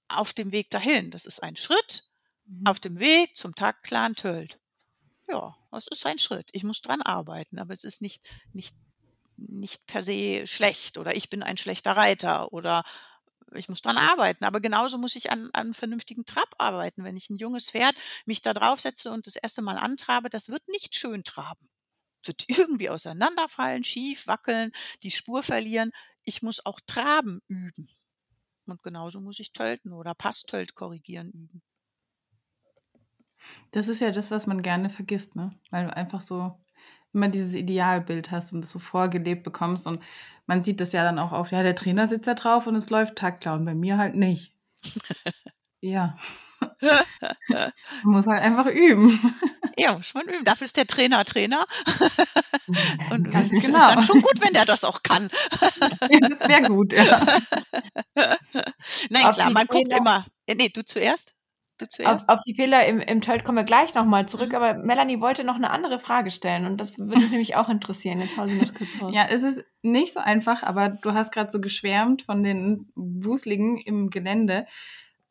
[0.10, 1.12] auf dem Weg dahin.
[1.12, 2.10] Das ist ein Schritt
[2.48, 2.66] Mhm.
[2.66, 4.60] auf dem Weg zum Taktplan Tölt.
[5.28, 6.50] Ja, das ist ein Schritt.
[6.54, 8.76] Ich muss dran arbeiten, aber es ist nicht, nicht,
[9.36, 12.84] nicht per se schlecht oder ich bin ein schlechter Reiter oder
[13.54, 14.46] ich muss dran arbeiten.
[14.46, 17.04] Aber genauso muss ich an, an einem vernünftigen Trab arbeiten.
[17.04, 20.68] Wenn ich ein junges Pferd mich da draufsetze und das erste Mal antrabe, das wird
[20.70, 21.70] nicht schön traben.
[22.22, 24.72] Es wird irgendwie auseinanderfallen, schief, wackeln,
[25.04, 25.92] die Spur verlieren.
[26.24, 27.90] Ich muss auch Traben üben.
[28.66, 31.62] Und genauso muss ich Tölten oder Passtölt korrigieren üben.
[33.72, 35.52] Das ist ja das, was man gerne vergisst, ne?
[35.72, 36.58] Weil du einfach so
[37.14, 39.88] immer dieses Idealbild hast und es so vorgelebt bekommst.
[39.88, 40.04] Und
[40.46, 42.90] man sieht das ja dann auch auf, ja, der Trainer sitzt da drauf und es
[42.90, 44.54] läuft taktklar und bei mir halt nicht.
[45.82, 46.16] ja.
[46.82, 47.72] man
[48.04, 49.20] muss halt einfach üben.
[49.78, 50.44] Ja, muss man üben.
[50.44, 51.66] Dafür ist der Trainer Trainer.
[53.12, 53.88] Und Ganz es ist genau.
[53.90, 55.28] dann schon gut, wenn der das auch kann.
[55.30, 57.22] das wäre gut, ja.
[59.12, 60.26] Nein, Auf klar, man guckt Fehler- immer.
[60.50, 61.36] Nee, du zuerst?
[61.78, 62.30] Du Auf, zuerst?
[62.30, 65.56] auf die Fehler im, im Tölt kommen wir gleich nochmal zurück, aber Melanie wollte noch
[65.56, 68.22] eine andere Frage stellen und das würde mich nämlich auch interessieren.
[68.22, 69.14] Jetzt hau sie noch kurz raus.
[69.14, 73.78] Ja, es ist nicht so einfach, aber du hast gerade so geschwärmt von den Wusligen
[73.78, 74.66] im Gelände.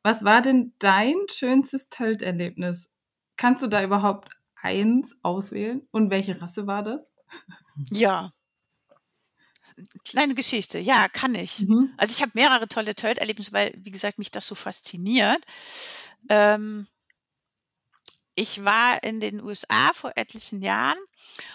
[0.02, 2.88] Was war denn dein schönstes Tölterlebnis?
[3.36, 5.86] Kannst du da überhaupt eins auswählen?
[5.90, 7.10] Und welche Rasse war das?
[7.90, 8.30] Ja.
[10.04, 10.78] Kleine Geschichte.
[10.78, 11.60] Ja, kann ich.
[11.60, 11.92] Mhm.
[11.96, 15.44] Also ich habe mehrere tolle Tölt-Erlebnisse, weil, wie gesagt, mich das so fasziniert.
[16.28, 16.86] Ähm,
[18.34, 20.98] ich war in den USA vor etlichen Jahren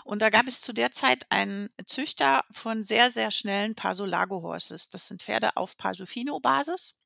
[0.03, 4.89] und da gab es zu der Zeit einen Züchter von sehr, sehr schnellen Paso-Lago Horses.
[4.89, 6.97] Das sind Pferde auf Paso-Fino-Basis.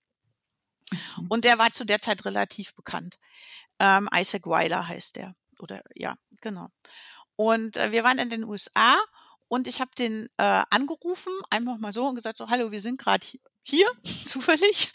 [1.29, 3.17] Und der war zu der Zeit relativ bekannt.
[3.79, 5.35] Ähm, Isaac Weiler heißt der.
[5.59, 6.69] Oder ja, genau.
[7.35, 8.95] Und äh, wir waren in den USA
[9.55, 12.99] und ich habe den äh, angerufen, einfach mal so und gesagt, so, hallo, wir sind
[12.99, 13.25] gerade
[13.63, 13.87] hier,
[14.25, 14.91] zufällig.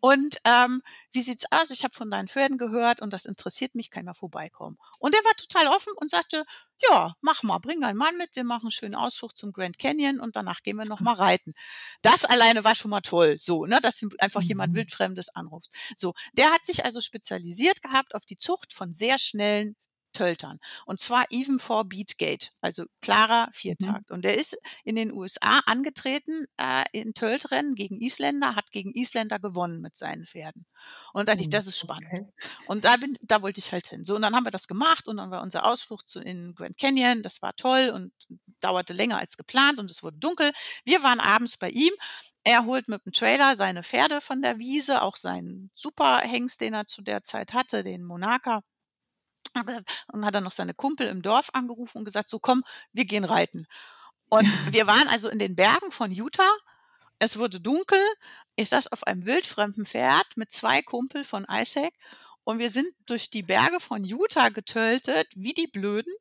[0.00, 1.70] und ähm, wie sieht's aus?
[1.70, 4.76] Ich habe von deinen Pferden gehört und das interessiert mich, kann mal vorbeikommen.
[4.98, 6.44] Und er war total offen und sagte,
[6.90, 10.20] ja, mach mal, bring deinen Mann mit, wir machen einen schönen Ausflug zum Grand Canyon
[10.20, 11.54] und danach gehen wir noch mal reiten.
[12.02, 14.76] Das alleine war schon mal toll, so, ne, dass einfach jemand Mhm.
[14.78, 15.72] wildfremdes anrufst.
[15.96, 19.76] So, der hat sich also spezialisiert gehabt auf die Zucht von sehr schnellen
[20.14, 20.58] Töltern.
[20.86, 24.10] Und zwar even for Beatgate, also klarer Viertakt.
[24.10, 29.38] Und der ist in den USA angetreten äh, in Töltrennen gegen Isländer, hat gegen Isländer
[29.38, 30.64] gewonnen mit seinen Pferden.
[31.12, 32.06] Und da dachte ich, das ist spannend.
[32.12, 32.26] Okay.
[32.66, 34.04] Und da bin, da wollte ich halt hin.
[34.04, 36.78] So, und dann haben wir das gemacht und dann war unser Ausflug zu, in Grand
[36.78, 37.22] Canyon.
[37.22, 38.12] Das war toll und
[38.60, 40.52] dauerte länger als geplant und es wurde dunkel.
[40.84, 41.92] Wir waren abends bei ihm.
[42.44, 46.86] Er holt mit dem Trailer seine Pferde von der Wiese, auch seinen Superhengst, den er
[46.86, 48.62] zu der Zeit hatte, den Monaka.
[50.12, 53.24] Und hat dann noch seine Kumpel im Dorf angerufen und gesagt, so komm, wir gehen
[53.24, 53.66] reiten.
[54.28, 56.56] Und wir waren also in den Bergen von Utah.
[57.18, 58.00] Es wurde dunkel.
[58.56, 61.94] Ich saß auf einem wildfremden Pferd mit zwei Kumpel von Isaac.
[62.44, 66.12] Und wir sind durch die Berge von Utah getöltet, wie die Blöden,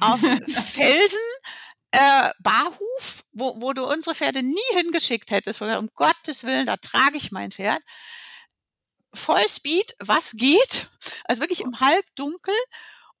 [0.00, 1.18] auf Felsen,
[1.90, 5.60] äh, Barhuf, wo, wo du unsere Pferde nie hingeschickt hättest.
[5.60, 7.82] Um Gottes Willen, da trage ich mein Pferd.
[9.14, 10.88] Vollspeed, was geht?
[11.24, 12.54] Also wirklich im Halbdunkel.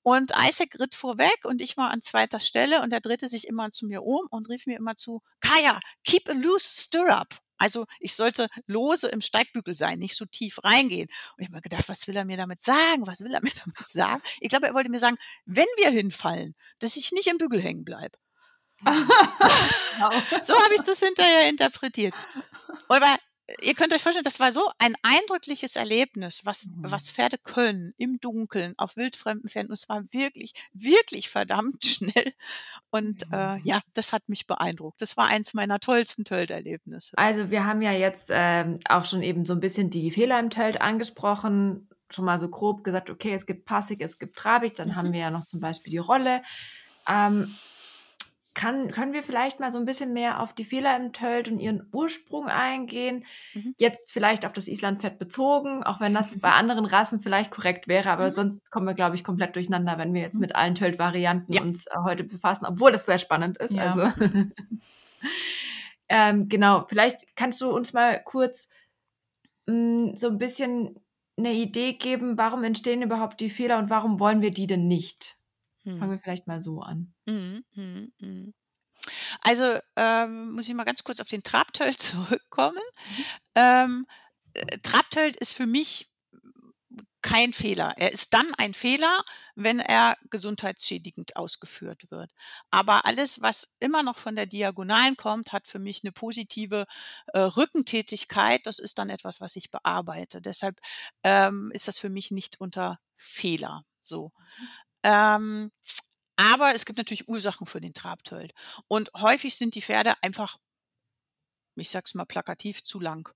[0.02, 3.70] Und Isaac ritt vorweg und ich war an zweiter Stelle und er drehte sich immer
[3.70, 7.38] zu mir um und rief mir immer zu, Kaya, keep a loose stirrup.
[7.58, 11.08] Also ich sollte lose im Steigbügel sein, nicht so tief reingehen.
[11.36, 13.06] Und ich habe mir gedacht, was will er mir damit sagen?
[13.06, 14.22] Was will er mir damit sagen?
[14.40, 17.84] Ich glaube, er wollte mir sagen, wenn wir hinfallen, dass ich nicht im Bügel hängen
[17.84, 18.16] bleibe.
[20.42, 22.14] So habe ich das hinterher interpretiert.
[22.88, 23.18] Aber
[23.62, 26.90] ihr könnt euch vorstellen, das war so ein eindrückliches Erlebnis, was, Mhm.
[26.90, 29.70] was Pferde können im Dunkeln auf wildfremden Pferden.
[29.70, 32.32] Und es war wirklich, wirklich verdammt schnell.
[32.90, 35.00] Und äh, ja, das hat mich beeindruckt.
[35.02, 37.16] Das war eins meiner tollsten Tölterlebnisse.
[37.16, 40.50] Also wir haben ja jetzt ähm, auch schon eben so ein bisschen die Fehler im
[40.50, 44.96] Tölt angesprochen, schon mal so grob gesagt, okay, es gibt Passig, es gibt Trabig, dann
[44.96, 46.42] haben wir ja noch zum Beispiel die Rolle.
[47.08, 47.54] Ähm,
[48.60, 51.58] kann, können wir vielleicht mal so ein bisschen mehr auf die Fehler im Tölt und
[51.60, 53.24] ihren Ursprung eingehen?
[53.54, 53.74] Mhm.
[53.78, 58.10] Jetzt vielleicht auf das Islandpferd bezogen, auch wenn das bei anderen Rassen vielleicht korrekt wäre,
[58.10, 58.34] aber Mhm.
[58.34, 60.40] sonst kommen wir, glaube ich, komplett durcheinander, wenn wir jetzt Mhm.
[60.42, 61.62] mit allen Tölt-Varianten Ja.
[61.62, 63.74] uns äh, heute befassen, obwohl das sehr spannend ist.
[63.74, 63.92] Ja.
[63.94, 64.02] Also
[66.08, 68.68] ähm, genau, vielleicht kannst du uns mal kurz
[69.66, 70.98] mh, so ein bisschen
[71.38, 75.36] eine Idee geben, warum entstehen überhaupt die Fehler und warum wollen wir die denn nicht?
[75.98, 76.10] Fangen Hm.
[76.12, 77.14] wir vielleicht mal so an.
[77.26, 78.54] Mhm, mhm, mhm.
[79.42, 82.82] Also, ähm, muss ich mal ganz kurz auf den Trabtölt zurückkommen.
[83.54, 84.06] Ähm,
[84.54, 86.10] äh, Trabtölt ist für mich
[87.22, 87.92] kein Fehler.
[87.98, 89.22] Er ist dann ein Fehler,
[89.54, 92.32] wenn er gesundheitsschädigend ausgeführt wird.
[92.70, 96.86] Aber alles, was immer noch von der Diagonalen kommt, hat für mich eine positive
[97.34, 98.66] äh, Rückentätigkeit.
[98.66, 100.40] Das ist dann etwas, was ich bearbeite.
[100.40, 100.80] Deshalb
[101.22, 104.32] ähm, ist das für mich nicht unter Fehler so.
[105.02, 105.70] Ähm,
[106.36, 108.52] aber es gibt natürlich Ursachen für den Trabtölt.
[108.88, 110.58] Und häufig sind die Pferde einfach,
[111.74, 113.28] ich sag's mal plakativ, zu lang.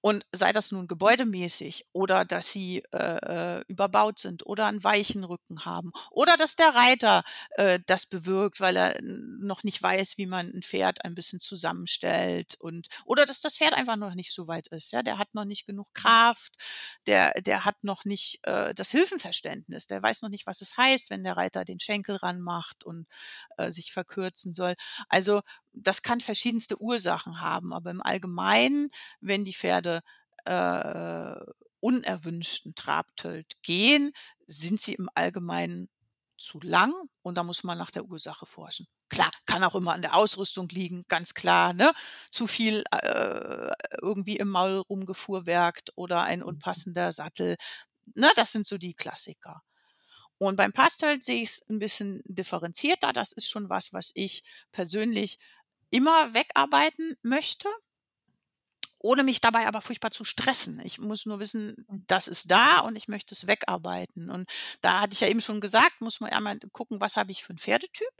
[0.00, 5.24] Und sei das nun gebäudemäßig oder dass sie äh, äh, überbaut sind oder einen weichen
[5.24, 7.22] Rücken haben oder dass der Reiter
[7.56, 12.56] äh, das bewirkt, weil er noch nicht weiß, wie man ein Pferd ein bisschen zusammenstellt
[12.60, 14.92] und oder dass das Pferd einfach noch nicht so weit ist.
[14.92, 16.54] Ja, der hat noch nicht genug Kraft,
[17.06, 21.10] der der hat noch nicht äh, das Hilfenverständnis, der weiß noch nicht, was es heißt,
[21.10, 23.06] wenn der Reiter den Schenkel ranmacht und
[23.56, 24.74] äh, sich verkürzen soll.
[25.08, 25.42] Also
[25.74, 30.02] das kann verschiedenste Ursachen haben, aber im Allgemeinen, wenn die Pferde
[30.44, 31.34] äh,
[31.80, 34.12] unerwünschten Trabtölt gehen,
[34.46, 35.88] sind sie im Allgemeinen
[36.36, 38.86] zu lang und da muss man nach der Ursache forschen.
[39.08, 41.92] Klar, kann auch immer an der Ausrüstung liegen, ganz klar, ne?
[42.30, 43.70] Zu viel äh,
[44.02, 47.56] irgendwie im Maul rumgefuhrwerkt oder ein unpassender Sattel.
[48.14, 49.62] Ne, das sind so die Klassiker.
[50.38, 53.12] Und beim Pastölt sehe ich es ein bisschen differenzierter.
[53.12, 55.38] Das ist schon was, was ich persönlich
[55.94, 57.68] immer wegarbeiten möchte,
[58.98, 60.80] ohne mich dabei aber furchtbar zu stressen.
[60.80, 64.28] Ich muss nur wissen, das ist da und ich möchte es wegarbeiten.
[64.28, 67.44] Und da hatte ich ja eben schon gesagt, muss man einmal gucken, was habe ich
[67.44, 68.10] für einen Pferdetyp.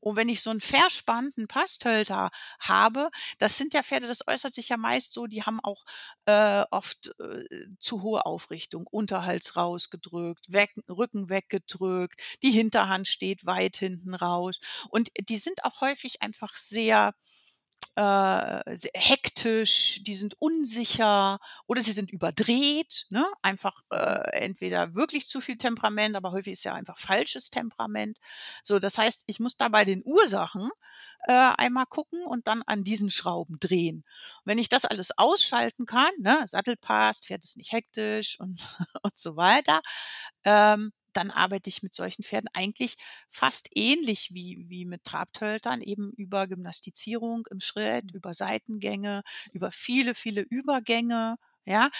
[0.00, 2.30] Und wenn ich so einen verspannten Passtölter
[2.60, 5.84] habe, das sind ja Pferde, das äußert sich ja meist so, die haben auch
[6.26, 7.44] äh, oft äh,
[7.78, 14.60] zu hohe Aufrichtung, Unterhals rausgedrückt, weg, Rücken weggedrückt, die Hinterhand steht weit hinten raus.
[14.90, 17.12] Und die sind auch häufig einfach sehr
[17.98, 23.26] äh, hektisch, die sind unsicher oder sie sind überdreht, ne?
[23.42, 28.18] Einfach äh, entweder wirklich zu viel Temperament, aber häufig ist ja einfach falsches Temperament.
[28.62, 30.70] So, das heißt, ich muss da bei den Ursachen
[31.26, 34.04] äh, einmal gucken und dann an diesen Schrauben drehen.
[34.44, 38.60] Wenn ich das alles ausschalten kann, ne, Sattel passt, Pferd ist nicht hektisch und,
[39.02, 39.82] und so weiter,
[40.44, 42.96] ähm, dann arbeite ich mit solchen Pferden eigentlich
[43.28, 50.14] fast ähnlich wie, wie mit Trabtöltern, eben über Gymnastizierung im Schritt, über Seitengänge, über viele,
[50.14, 51.90] viele Übergänge, ja,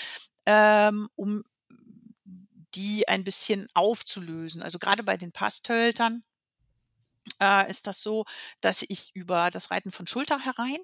[0.46, 1.42] ähm, um
[2.74, 4.62] die ein bisschen aufzulösen.
[4.62, 6.22] Also gerade bei den Passtöltern
[7.40, 8.24] äh, ist das so,
[8.61, 10.78] dass ich über das Reiten von Schulter herein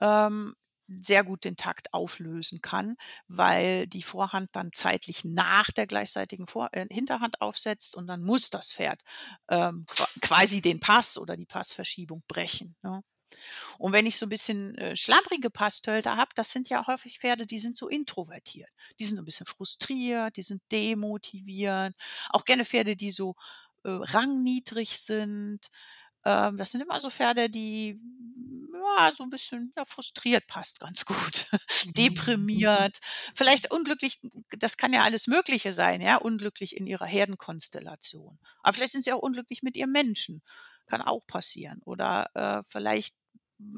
[0.00, 0.54] ähm,
[0.88, 2.96] sehr gut den Takt auflösen kann,
[3.28, 8.50] weil die Vorhand dann zeitlich nach der gleichseitigen Vor äh, Hinterhand aufsetzt und dann muss
[8.50, 9.02] das Pferd
[9.48, 12.76] ähm, qua- quasi den Pass oder die Passverschiebung brechen.
[12.82, 13.02] Ne?
[13.78, 17.46] Und wenn ich so ein bisschen äh, schlabbrige Passtölter habe, das sind ja häufig Pferde,
[17.46, 18.70] die sind so introvertiert.
[18.98, 21.94] Die sind so ein bisschen frustriert, die sind demotiviert.
[22.30, 23.34] Auch gerne Pferde, die so
[23.84, 25.68] äh, rangniedrig sind.
[26.26, 28.00] Ähm, das sind immer so Pferde, die
[28.98, 31.46] ja, so ein bisschen ja, frustriert passt ganz gut.
[31.96, 32.98] Deprimiert,
[33.34, 38.38] vielleicht unglücklich, das kann ja alles Mögliche sein, ja, unglücklich in ihrer Herdenkonstellation.
[38.62, 40.42] Aber vielleicht sind sie auch unglücklich mit ihrem Menschen.
[40.86, 41.80] Kann auch passieren.
[41.84, 43.14] Oder äh, vielleicht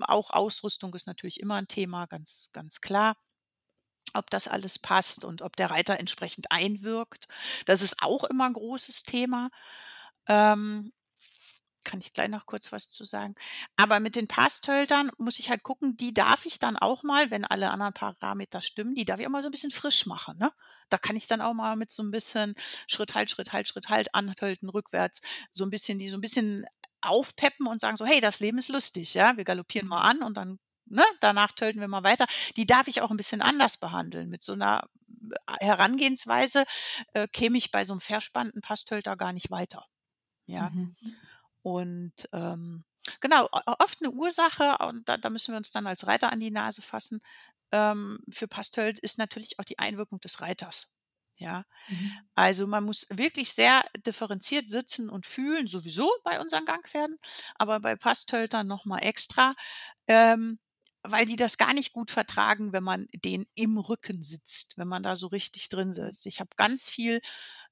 [0.00, 3.16] auch Ausrüstung ist natürlich immer ein Thema, ganz, ganz klar.
[4.14, 7.28] Ob das alles passt und ob der Reiter entsprechend einwirkt.
[7.66, 9.50] Das ist auch immer ein großes Thema.
[10.26, 10.92] Ähm,
[11.84, 13.34] kann ich gleich noch kurz was zu sagen.
[13.76, 17.44] Aber mit den Passtöltern muss ich halt gucken, die darf ich dann auch mal, wenn
[17.44, 20.36] alle anderen Parameter stimmen, die darf ich auch mal so ein bisschen frisch machen.
[20.38, 20.52] Ne?
[20.90, 22.54] Da kann ich dann auch mal mit so ein bisschen
[22.86, 26.66] Schritt, halt, Schritt, halt, Schritt, halt, anhalten, rückwärts, so ein bisschen, die so ein bisschen
[27.00, 30.36] aufpeppen und sagen so, hey, das Leben ist lustig, ja, wir galoppieren mal an und
[30.36, 32.26] dann, ne, danach tölten wir mal weiter.
[32.56, 34.28] Die darf ich auch ein bisschen anders behandeln.
[34.28, 34.88] Mit so einer
[35.60, 36.64] äh, Herangehensweise
[37.12, 39.86] äh, käme ich bei so einem verspannten Passtölter gar nicht weiter.
[40.46, 40.70] Ja.
[40.70, 40.96] Mhm.
[41.76, 42.84] Und ähm,
[43.20, 46.50] genau, oft eine Ursache, und da, da müssen wir uns dann als Reiter an die
[46.50, 47.20] Nase fassen,
[47.72, 50.94] ähm, für Pastölt ist natürlich auch die Einwirkung des Reiters.
[51.36, 52.28] Ja, Mhm.
[52.34, 57.18] also man muss wirklich sehr differenziert sitzen und fühlen, sowieso bei unseren Gangpferden,
[57.56, 59.54] aber bei Passtöltern noch mal extra,
[60.08, 60.58] ähm,
[61.02, 65.02] weil die das gar nicht gut vertragen, wenn man denen im Rücken sitzt, wenn man
[65.02, 66.26] da so richtig drin sitzt.
[66.26, 67.20] Ich habe ganz viel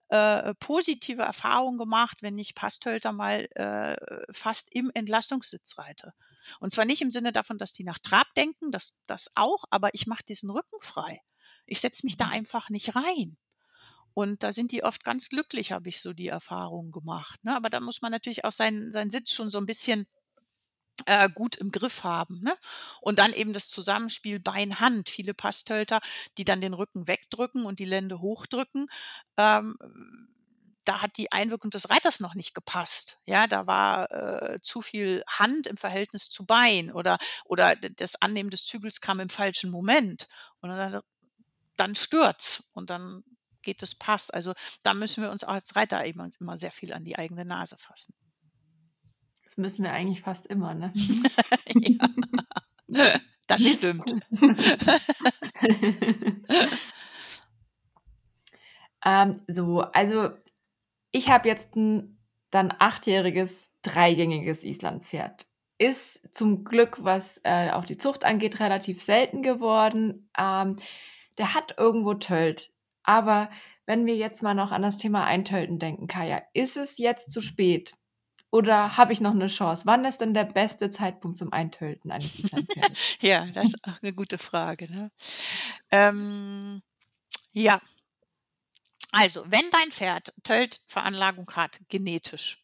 [0.08, 3.96] äh, positive Erfahrungen gemacht, wenn ich Passtölter mal äh,
[4.32, 6.14] fast im Entlastungssitz reite.
[6.60, 9.94] Und zwar nicht im Sinne davon, dass die nach Trab denken, das, das auch, aber
[9.94, 11.20] ich mache diesen Rücken frei.
[11.66, 12.32] Ich setze mich da Mhm.
[12.32, 13.36] einfach nicht rein.
[14.14, 17.44] Und da sind die oft ganz glücklich, habe ich so die Erfahrung gemacht.
[17.44, 17.54] Ne?
[17.54, 20.06] Aber da muss man natürlich auch seinen, seinen Sitz schon so ein bisschen
[21.04, 22.40] äh, gut im Griff haben.
[22.40, 22.56] Ne?
[23.00, 25.10] Und dann eben das Zusammenspiel Bein-Hand.
[25.10, 26.00] Viele Passtölter,
[26.38, 28.88] die dann den Rücken wegdrücken und die Lände hochdrücken.
[29.36, 29.76] Ähm,
[30.84, 33.20] da hat die Einwirkung des Reiters noch nicht gepasst.
[33.26, 38.50] Ja, da war äh, zu viel Hand im Verhältnis zu Bein oder, oder das Annehmen
[38.50, 40.28] des Zügels kam im falschen Moment.
[40.60, 41.02] Und dann,
[41.76, 43.24] dann stürzt und dann
[43.62, 44.30] geht das Pass.
[44.30, 47.76] Also da müssen wir uns als Reiter eben immer sehr viel an die eigene Nase
[47.76, 48.14] fassen.
[49.46, 50.92] Das müssen wir eigentlich fast immer, ne?
[51.74, 52.08] ja.
[53.48, 53.78] Das Mist.
[53.78, 54.16] stimmt.
[59.04, 60.30] ähm, so, also
[61.12, 62.18] ich habe jetzt ein
[62.50, 65.46] dann achtjähriges, dreigängiges Islandpferd.
[65.78, 70.28] Ist zum Glück, was äh, auch die Zucht angeht, relativ selten geworden.
[70.36, 70.80] Ähm,
[71.38, 72.72] der hat irgendwo Tölt.
[73.04, 73.48] Aber
[73.84, 77.40] wenn wir jetzt mal noch an das Thema Eintölten denken, Kaya, ist es jetzt zu
[77.40, 77.92] spät?
[78.50, 79.82] Oder habe ich noch eine Chance?
[79.86, 83.16] Wann ist denn der beste Zeitpunkt zum Eintölten eines Islandpferdes?
[83.20, 84.90] Ja, das ist auch eine gute Frage.
[84.90, 85.10] Ne?
[85.90, 86.82] Ähm,
[87.52, 87.80] ja,
[89.12, 92.62] also wenn dein Pferd Tölt-Veranlagung hat, genetisch,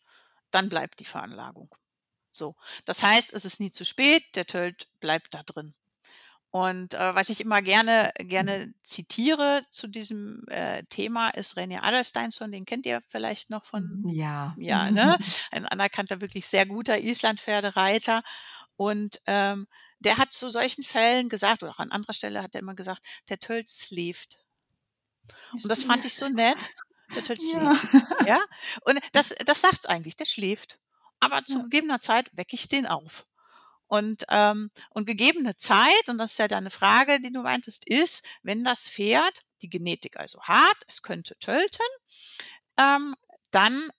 [0.51, 1.75] dann bleibt die Veranlagung.
[2.31, 5.75] So, das heißt, es ist nie zu spät, der Tölt bleibt da drin.
[6.53, 12.53] Und äh, was ich immer gerne, gerne zitiere zu diesem äh, Thema ist René Adlersteinsson,
[12.53, 14.55] den kennt ihr vielleicht noch von ja.
[14.59, 15.17] ja, ne?
[15.51, 18.23] Ein anerkannter, wirklich sehr guter Islandpferdereiter.
[18.77, 19.67] Und ähm,
[20.01, 23.03] der hat zu solchen Fällen gesagt, oder auch an anderer Stelle hat er immer gesagt,
[23.31, 24.45] der Tölt schläft.
[25.53, 26.71] Und das fand ich so nett.
[27.15, 27.75] Der Tölt Ja.
[27.77, 27.88] schläft.
[28.27, 28.41] Ja?
[28.85, 30.79] Und das, das sagt's eigentlich, der schläft.
[31.21, 31.62] Aber zu Ja.
[31.65, 33.25] gegebener Zeit wecke ich den auf.
[33.92, 38.24] Und, ähm, und gegebene Zeit, und das ist ja deine Frage, die du meintest, ist,
[38.42, 41.85] wenn das Pferd die Genetik also hat, es könnte tölten,
[42.78, 43.14] ähm,
[43.50, 43.90] dann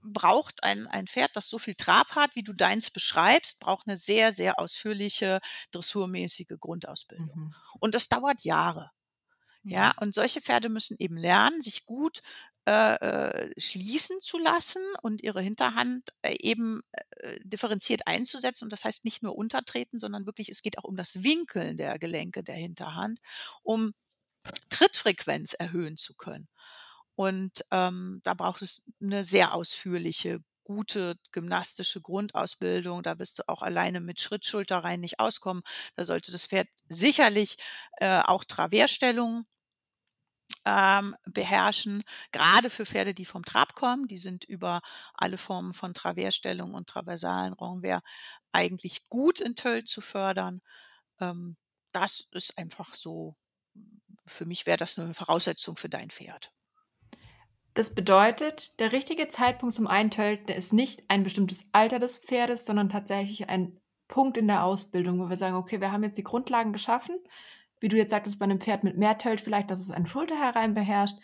[0.00, 3.98] braucht ein, ein Pferd, das so viel Trab hat, wie du deins beschreibst, braucht eine
[3.98, 5.40] sehr, sehr ausführliche
[5.72, 7.28] dressurmäßige Grundausbildung.
[7.34, 7.54] Mhm.
[7.80, 8.92] Und das dauert Jahre.
[9.62, 12.22] Ja, und solche Pferde müssen eben lernen, sich gut
[12.66, 18.64] äh, äh, schließen zu lassen und ihre Hinterhand äh, eben äh, differenziert einzusetzen.
[18.64, 21.98] Und das heißt nicht nur untertreten, sondern wirklich, es geht auch um das Winkeln der
[21.98, 23.20] Gelenke der Hinterhand,
[23.62, 23.92] um
[24.70, 26.48] Trittfrequenz erhöhen zu können.
[27.16, 33.02] Und ähm, da braucht es eine sehr ausführliche, gute gymnastische Grundausbildung.
[33.02, 35.62] Da wirst du auch alleine mit Schrittschulterreihen nicht auskommen.
[35.96, 37.58] Da sollte das Pferd sicherlich
[37.98, 39.46] äh, auch Traversstellungen
[40.64, 44.08] ähm, beherrschen, gerade für Pferde, die vom Trab kommen.
[44.08, 44.80] Die sind über
[45.14, 48.02] alle Formen von Traversstellung und traversalen Renvers
[48.52, 50.62] eigentlich gut in Tölt zu fördern.
[51.20, 51.56] Ähm,
[51.92, 53.36] das ist einfach so,
[54.26, 56.52] für mich wäre das eine Voraussetzung für dein Pferd.
[57.74, 62.88] Das bedeutet, der richtige Zeitpunkt zum Eintölten ist nicht ein bestimmtes Alter des Pferdes, sondern
[62.88, 66.72] tatsächlich ein Punkt in der Ausbildung, wo wir sagen, okay, wir haben jetzt die Grundlagen
[66.72, 67.18] geschaffen.
[67.80, 70.36] Wie du jetzt sagtest, bei einem Pferd mit mehr Tölt vielleicht, dass es einen Schulter
[70.38, 71.16] herein beherrscht.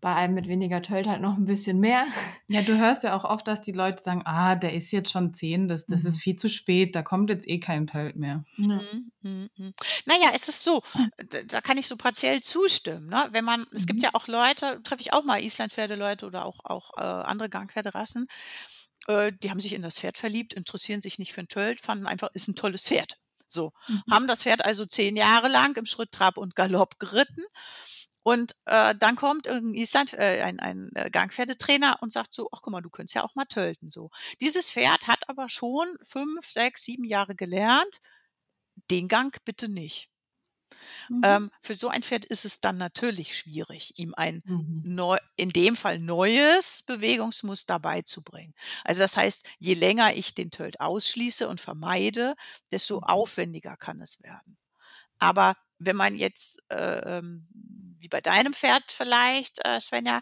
[0.00, 2.06] Bei einem mit weniger Tölt halt noch ein bisschen mehr.
[2.50, 5.34] Ja, du hörst ja auch oft, dass die Leute sagen, ah, der ist jetzt schon
[5.34, 6.08] zehn, das, das Mhm.
[6.08, 8.42] ist viel zu spät, da kommt jetzt eh kein Tölt mehr.
[8.56, 8.76] Ja.
[8.80, 9.74] Mhm, mhm, mhm.
[10.06, 10.82] Naja, es ist so,
[11.28, 13.08] da, da kann ich so partiell zustimmen.
[13.08, 13.28] Ne?
[13.32, 14.04] Wenn man, es gibt Mhm.
[14.04, 18.28] ja auch Leute, treffe ich auch mal Islandpferdeleute oder auch, auch äh, andere Gangpferderassen,
[19.08, 22.06] äh, die haben sich in das Pferd verliebt, interessieren sich nicht für ein Tölt, fanden
[22.06, 23.18] einfach, ist ein tolles Pferd.
[23.52, 24.02] So, Mhm.
[24.10, 27.44] haben das Pferd also zehn Jahre lang im Schritt, Trab und Galopp geritten.
[28.22, 32.60] Und äh, dann kommt irgendein Island, äh, ein, ein äh, Gangpferdetrainer und sagt so, ach
[32.62, 33.88] guck mal, du könntest ja auch mal tölten.
[33.90, 34.10] So.
[34.40, 38.00] Dieses Pferd hat aber schon fünf, sechs, sieben Jahre gelernt,
[38.90, 40.10] den Gang bitte nicht.
[41.08, 41.24] Mhm.
[41.24, 44.82] Ähm, für so ein Pferd ist es dann natürlich schwierig, ihm ein Mhm.
[44.82, 48.54] neu, in dem Fall neues Bewegungsmuster beizubringen.
[48.84, 52.34] Also das heißt, je länger ich den Tölt ausschließe und vermeide,
[52.72, 53.00] desto Mhm.
[53.00, 54.58] aufwendiger kann es werden.
[55.18, 57.48] Aber wenn man jetzt, äh, ähm,
[57.98, 60.20] wie bei deinem Pferd vielleicht, äh, Svenja,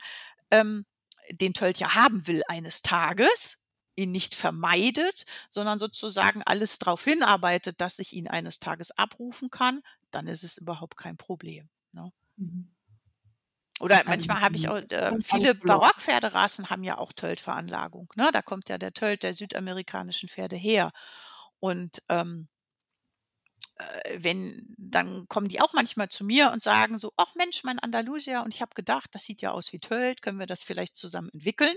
[0.50, 0.86] ähm,
[1.30, 3.65] den Tölt ja haben will eines Tages,
[3.96, 9.82] ihn nicht vermeidet, sondern sozusagen alles darauf hinarbeitet, dass ich ihn eines Tages abrufen kann,
[10.10, 11.68] dann ist es überhaupt kein Problem.
[11.92, 12.12] Ne?
[12.36, 12.70] Mhm.
[13.80, 15.54] Oder Also, manchmal habe ich auch, äh, viele.
[15.54, 18.30] Barockpferderassen haben ja auch Tölt-Veranlagung, ne?
[18.32, 20.92] Da kommt ja der Tölt der südamerikanischen Pferde her.
[21.60, 22.48] Und, ähm
[23.78, 27.78] äh, wenn dann kommen die auch manchmal zu mir und sagen so: „Ach Mensch, mein
[27.80, 30.96] Andalusier und ich habe gedacht, das sieht ja aus wie Tölt, können wir das vielleicht
[30.96, 31.76] zusammen entwickeln?“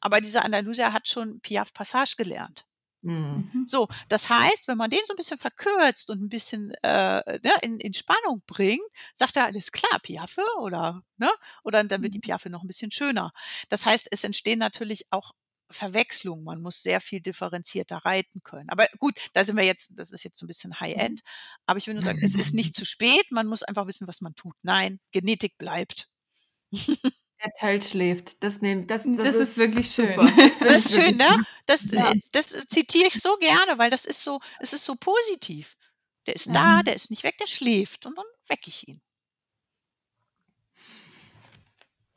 [0.00, 2.64] Aber dieser Andalusier hat schon Piaffe Passage gelernt.
[3.02, 3.44] Mhm.
[3.52, 3.66] Mhm.
[3.66, 7.52] So, das heißt, wenn man den so 'n bisschen verkürzt und 'n bisschen, äh, ne,
[7.62, 8.82] in in Spannung bringt,
[9.14, 11.30] sagt er: „Alles klar, Piaffe“ oder ne?
[11.64, 12.20] Oder dann wird die Mhm.
[12.20, 13.32] Piaffe noch 'n bisschen schöner.
[13.68, 15.32] Das heißt, es entstehen natürlich auch
[15.70, 16.44] Verwechslungen.
[16.44, 18.68] Man muss sehr viel differenzierter reiten können.
[18.70, 21.10] Aber gut, da sind wir jetzt das ist jetzt so 'n bisschen Mhm.
[21.10, 21.20] High-End.
[21.66, 24.20] Aber ich will nur sagen, es ist nicht zu spät, man muss einfach wissen, was
[24.20, 24.56] man tut.
[24.64, 26.08] Nein, Genetik bleibt.
[27.42, 28.42] Der Tölt schläft.
[28.44, 30.26] Das nehm das das das ist wirklich schön.
[30.36, 31.28] Das Das ist schön, ne?
[31.66, 32.12] Das Ja.
[32.12, 35.76] äh, das zitiere ich so gerne, weil das ist so es ist so positiv.
[36.26, 36.86] Der ist da, Mhm.
[36.86, 39.00] der ist nicht weg, der schläft und dann wecke ich ihn.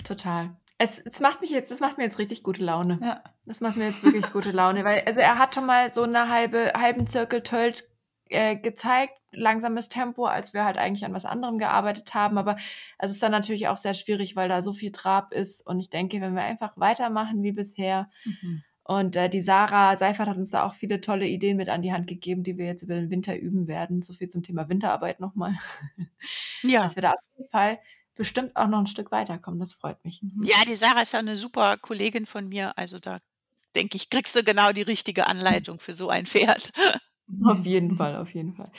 [0.03, 0.55] Total.
[0.79, 2.99] Es es macht mich jetzt das macht mir jetzt richtig gute Laune.
[3.01, 3.23] Ja.
[3.45, 6.29] Das macht mir jetzt wirklich gute Laune, weil also, er hat schon mal so 'ne
[6.29, 7.83] halbe halben Zirkel Tölt,
[8.29, 12.37] äh, gezeigt, langsames Tempo, als wir halt eigentlich an was anderem gearbeitet haben.
[12.37, 12.57] Aber
[12.97, 15.61] es ist dann natürlich auch sehr schwierig, weil da so viel Trab ist.
[15.65, 18.63] Und ich denke, wenn wir einfach weitermachen wie bisher Mhm.
[18.83, 21.93] und, äh, die Sarah Seifert hat uns da auch viele tolle Ideen mit an die
[21.93, 24.01] Hand gegeben, die wir jetzt über den Winter üben werden.
[24.01, 25.53] So viel zum Thema Winterarbeit noch mal.
[26.63, 26.83] Ja.
[26.83, 27.79] Dass wir da auf jeden Fall
[28.15, 29.59] bestimmt auch noch 'n Stück weiterkommen.
[29.59, 30.21] Das freut mich.
[30.21, 30.43] Mhm.
[30.45, 32.77] Ja, die Sarah ist ja 'ne super Kollegin von mir.
[32.77, 33.17] Also, da
[33.75, 36.71] denke ich, kriegst du genau die richtige Anleitung für so ein Pferd.
[37.45, 38.71] Auf jeden Fall, auf jeden Fall.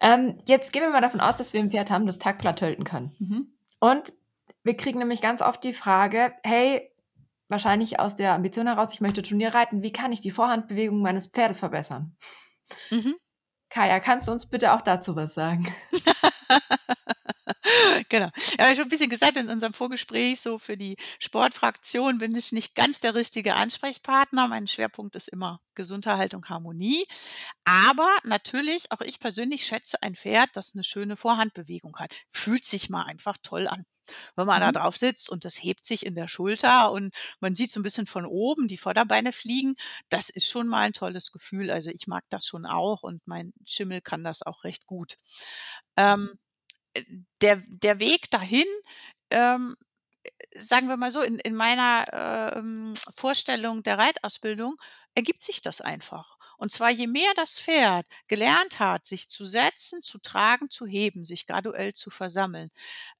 [0.00, 2.84] Ähm, jetzt gehen wir mal davon aus, dass wir 'n Pferd haben, das taktklar tölten
[2.84, 3.14] kann.
[3.18, 3.48] Mhm.
[3.80, 4.12] Und
[4.64, 6.90] wir kriegen nämlich ganz oft die Frage: „Hey“
[7.48, 9.82] wahrscheinlich aus der Ambition heraus: „Ich möchte Turnier reiten.
[9.82, 12.16] Wie kann ich die Vorhandbewegung meines Pferdes verbessern?“
[12.92, 13.18] Mhm.
[13.70, 15.66] Kaja, kannst du uns bitte auch dazu was sagen?
[18.10, 18.30] Genau.
[18.58, 22.34] Ja, habe ich schon 'n bisschen gesagt in unserem Vorgespräch, so für die Sportfraktion bin
[22.34, 24.48] ich nicht ganz der richtige Ansprechpartner.
[24.48, 27.04] Mein Schwerpunkt ist immer Gesunderhaltung, Harmonie.
[27.64, 32.12] Aber natürlich, auch ich persönlich schätze ein Pferd, das 'ne schöne Vorhandbewegung hat.
[32.30, 33.84] Fühlt sich mal einfach toll an.
[34.36, 34.72] Wenn man da Mhm.
[34.74, 38.06] drauf sitzt und das hebt sich in der Schulter und man sieht so 'n bisschen
[38.06, 39.74] von oben die Vorderbeine fliegen,
[40.08, 41.70] das ist schon mal 'n tolles Gefühl.
[41.70, 45.16] Also, ich mag das schon auch und mein Schimmel kann das auch recht gut.
[45.96, 46.36] Ähm, äh,
[47.42, 48.66] der der Weg dahin,
[49.30, 49.76] ähm,
[50.24, 54.76] äh, sagen wir mal so, in in meiner, ähm, Vorstellung der Reitausbildung
[55.14, 56.36] ergibt sich das einfach.
[56.58, 61.24] Und zwar, je mehr das Pferd gelernt hat, sich zu setzen, zu tragen, zu heben,
[61.24, 62.70] sich graduell zu versammeln,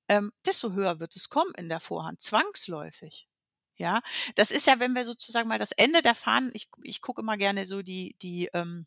[0.08, 3.28] ähm, desto höher wird es kommen in der Vorhand, zwangsläufig.
[3.76, 4.00] Ja?
[4.36, 7.36] Das ist ja, wenn wir sozusagen mal das Ende der Fahnen ich ich gucke immer
[7.36, 8.86] gerne so die die, ähm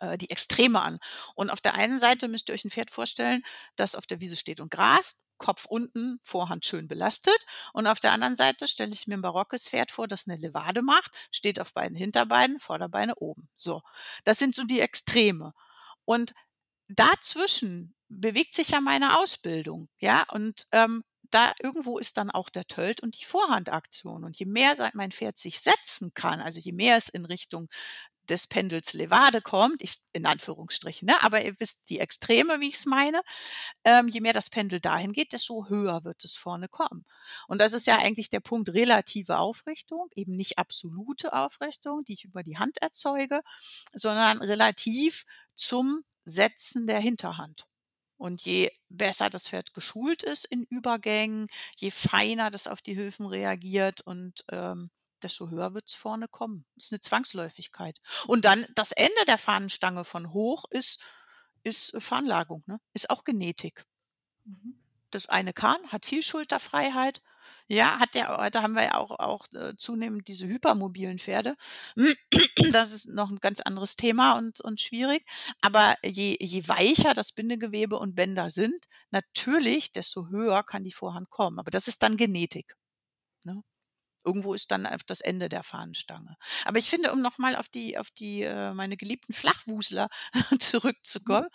[0.00, 0.98] äh, die Extreme an.
[1.34, 3.42] Und auf der einen Seite müsst ihr euch 'n Pferd vorstellen,
[3.76, 7.38] das auf der Wiese steht und grast, Kopf unten, Vorhand schön belastet.
[7.72, 10.82] Und auf der anderen Seite stelle ich mir 'n barockes Pferd vor, das 'ne Levade
[10.82, 13.48] macht, steht auf beiden Hinterbeinen, Vorderbeine oben.
[13.56, 13.82] So,
[14.24, 15.52] das sind so die Extreme.
[16.04, 16.34] Und
[16.88, 20.24] dazwischen bewegt sich ja meine Ausbildung, ja?
[20.32, 24.24] Und, ähm, da irgendwo ist dann auch der Tölt und die Vorhandaktion.
[24.24, 27.68] Und je mehr mein Pferd sich setzen kann, also, je mehr es in Richtung
[28.30, 31.22] des Pendels Levade kommt, ich in Anführungsstrichen, ne?
[31.22, 33.22] Aber ihr wisst die Extreme, wie ich's meine.
[33.84, 37.04] Ähm, je mehr das Pendel dahin geht, desto höher wird es vorne kommen.
[37.48, 42.24] Und das ist ja eigentlich der Punkt relative Aufrichtung, eben nicht absolute Aufrichtung, die ich
[42.24, 43.42] über die Hand erzeuge,
[43.94, 45.24] sondern relativ
[45.54, 47.66] zum Setzen der Hinterhand.
[48.18, 53.26] Und je besser das Pferd geschult ist in Übergängen, je feiner das auf die Hilfen
[53.26, 54.90] reagiert und, ähm,
[55.24, 56.64] desto höher wird's vorne kommen.
[56.76, 58.00] Ist 'ne Zwangsläufigkeit.
[58.26, 61.00] Und dann das Ende der Fahnenstange von hoch ist
[61.64, 62.80] ist Veranlagung, ne?
[62.94, 63.84] Ist auch Genetik.
[64.46, 64.76] Mhm.
[65.12, 67.22] Das eine kann, hat viel Schulterfreiheit.
[67.68, 71.56] Ja, hat der heute haben wir ja auch auch, äh, zunehmend diese hypermobilen Pferde.
[72.76, 75.24] Das ist noch 'n ganz anderes Thema und und schwierig.
[75.62, 81.30] Aber je je weicher das Bindegewebe und Bänder sind, natürlich, desto höher kann die Vorhand
[81.30, 81.58] kommen.
[81.60, 82.76] Aber das ist dann Genetik,
[83.44, 83.62] ne?
[84.24, 86.36] Irgendwo ist dann das Ende der Fahnenstange.
[86.64, 90.08] Aber ich finde, um noch mal auf die auf die, äh meine geliebten Flachwußler
[90.60, 91.48] zurückzukommen,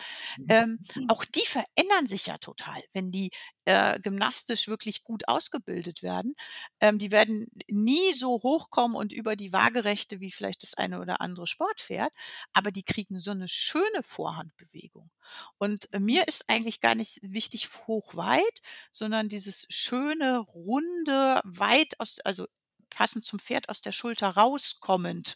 [0.48, 3.32] ähm, auch die verändern sich ja total, wenn die,
[3.66, 6.36] äh, gymnastisch wirklich gut ausgebildet werden.
[6.82, 11.22] Ähm, die werden nie so hochkommen und über die Waagerechte wie vielleicht das eine oder
[11.22, 12.14] andere Sportpferd,
[12.54, 15.10] aber die kriegen so 'ne schöne Vorhandbewegung.
[15.58, 18.62] Und mir ist eigentlich gar nicht wichtig hoch weit,
[18.92, 22.48] sondern dieses schöne, runde, weit aus also,
[22.90, 25.36] passend zum Pferd aus der Schulter rauskommend,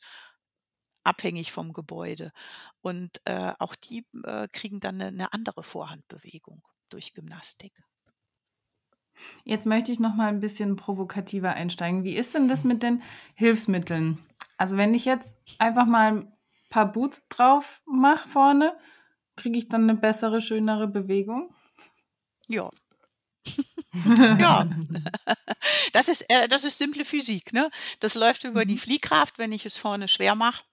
[1.03, 2.32] abhängig vom Gebäude.
[2.82, 7.84] Und, äh, auch die, äh, kriegen dann 'ne 'ne andere Vorhandbewegung durch Gymnastik.
[9.43, 12.03] Jetzt möchte ich noch mal ein bisschen provokativer einsteigen.
[12.03, 13.01] Wie ist denn das mit den
[13.36, 14.17] Hilfsmitteln?
[14.57, 16.34] Also wenn ich jetzt einfach mal ein
[16.70, 18.78] paar Boots drauf mache vorne,
[19.36, 21.53] kriege ich dann eine bessere, schönere Bewegung?
[22.47, 22.70] Ja.
[24.39, 24.67] ja,
[25.93, 27.53] das ist, äh, das ist simple Physik.
[27.53, 27.70] Ne?
[27.99, 28.80] Das läuft über die Mhm.
[28.80, 30.63] Fliehkraft, wenn ich es vorne schwer mache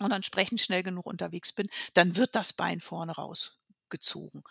[0.00, 4.42] und entsprechend schnell genug unterwegs bin, dann wird das Bein vorne rausgezogen.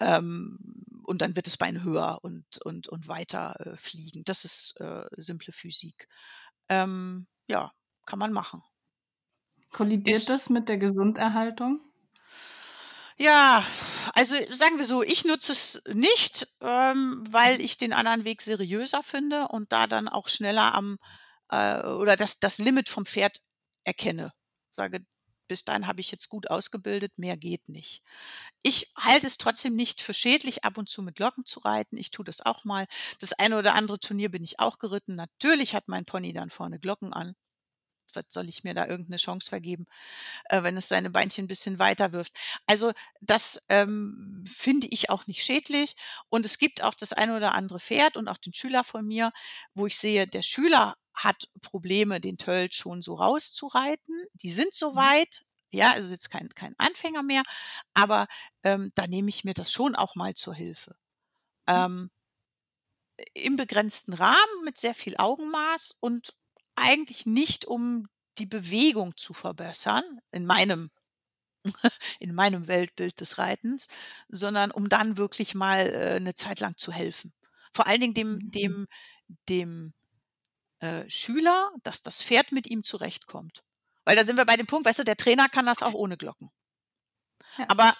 [0.00, 0.58] Ähm,
[1.04, 4.24] und dann wird das Bein höher und, und, und weiter äh, fliegen.
[4.24, 6.08] Das ist äh, simple Physik.
[6.68, 7.72] Ähm, ja,
[8.06, 8.62] kann man machen.
[9.72, 11.80] Kollidiert Ist- das mit der Gesunderhaltung?
[13.16, 13.64] Ja,
[14.12, 19.02] also sagen wir so, ich nutze es nicht, ähm, weil ich den anderen Weg seriöser
[19.04, 20.98] finde und da dann auch schneller am
[21.50, 23.40] äh, oder das, das Limit vom Pferd
[23.84, 24.32] erkenne.
[24.72, 25.06] Sage,
[25.48, 28.02] bis dahin habe ich jetzt gut ausgebildet, mehr geht nicht.
[28.62, 31.96] Ich halte es trotzdem nicht für schädlich, ab und zu mit Locken zu reiten.
[31.96, 32.86] Ich tue das auch mal.
[33.20, 35.14] Das eine oder andere Turnier bin ich auch geritten.
[35.16, 37.34] Natürlich hat mein Pony dann vorne Glocken an.
[38.14, 39.86] Was soll ich mir da irgendeine Chance vergeben,
[40.46, 42.32] äh, wenn es seine Beinchen ein bisschen weiter wirft?
[42.66, 45.96] Also das ähm, finde ich auch nicht schädlich.
[46.28, 49.32] Und es gibt auch das eine oder andere Pferd und auch den Schüler von mir,
[49.74, 54.26] wo ich sehe, der Schüler hat Probleme, den Tölt schon so rauszureiten.
[54.34, 57.42] Die sind so weit, ja, also jetzt kein, kein Anfänger mehr,
[57.94, 58.26] aber
[58.62, 60.96] ähm, da nehme ich mir das schon auch mal zur Hilfe.
[61.68, 62.10] Ähm,
[63.34, 66.34] Im begrenzten Rahmen mit sehr viel Augenmaß und
[66.74, 68.08] eigentlich nicht, um
[68.38, 70.02] die Bewegung zu verbessern,
[70.32, 70.90] in meinem
[72.20, 73.88] in meinem Weltbild des Reitens,
[74.28, 77.32] sondern um dann wirklich mal äh, eine Zeit lang zu helfen.
[77.72, 78.50] Vor allen Dingen dem, Mhm.
[78.54, 78.86] dem,
[79.48, 79.94] dem
[80.80, 83.62] äh, Schüler, dass das Pferd mit ihm zurechtkommt.
[84.04, 86.16] Weil da sind wir bei dem Punkt, weißt du, der Trainer kann das auch ohne
[86.16, 86.50] Glocken.
[87.58, 87.66] Ja.
[87.68, 87.96] Aber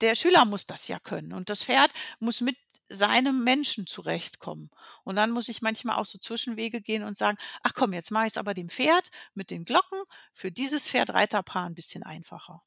[0.00, 2.56] der Schüler muss das ja können und das Pferd muss mit
[2.88, 4.70] seinem Menschen zurechtkommen.
[5.04, 8.26] Und dann muss ich manchmal auch so Zwischenwege gehen und sagen, ach komm, jetzt mache
[8.26, 10.00] ich es aber dem Pferd mit den Glocken
[10.32, 12.62] für dieses Pferd-Reiterpaar ein bisschen einfacher.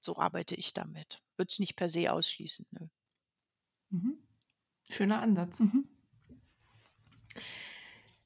[0.00, 1.20] So arbeite ich damit.
[1.36, 2.66] Würde es nicht per se ausschließen.
[2.70, 2.86] Nö.
[3.90, 4.18] Mhm.
[4.88, 5.58] Schöner Ansatz.
[5.58, 5.88] Mhm.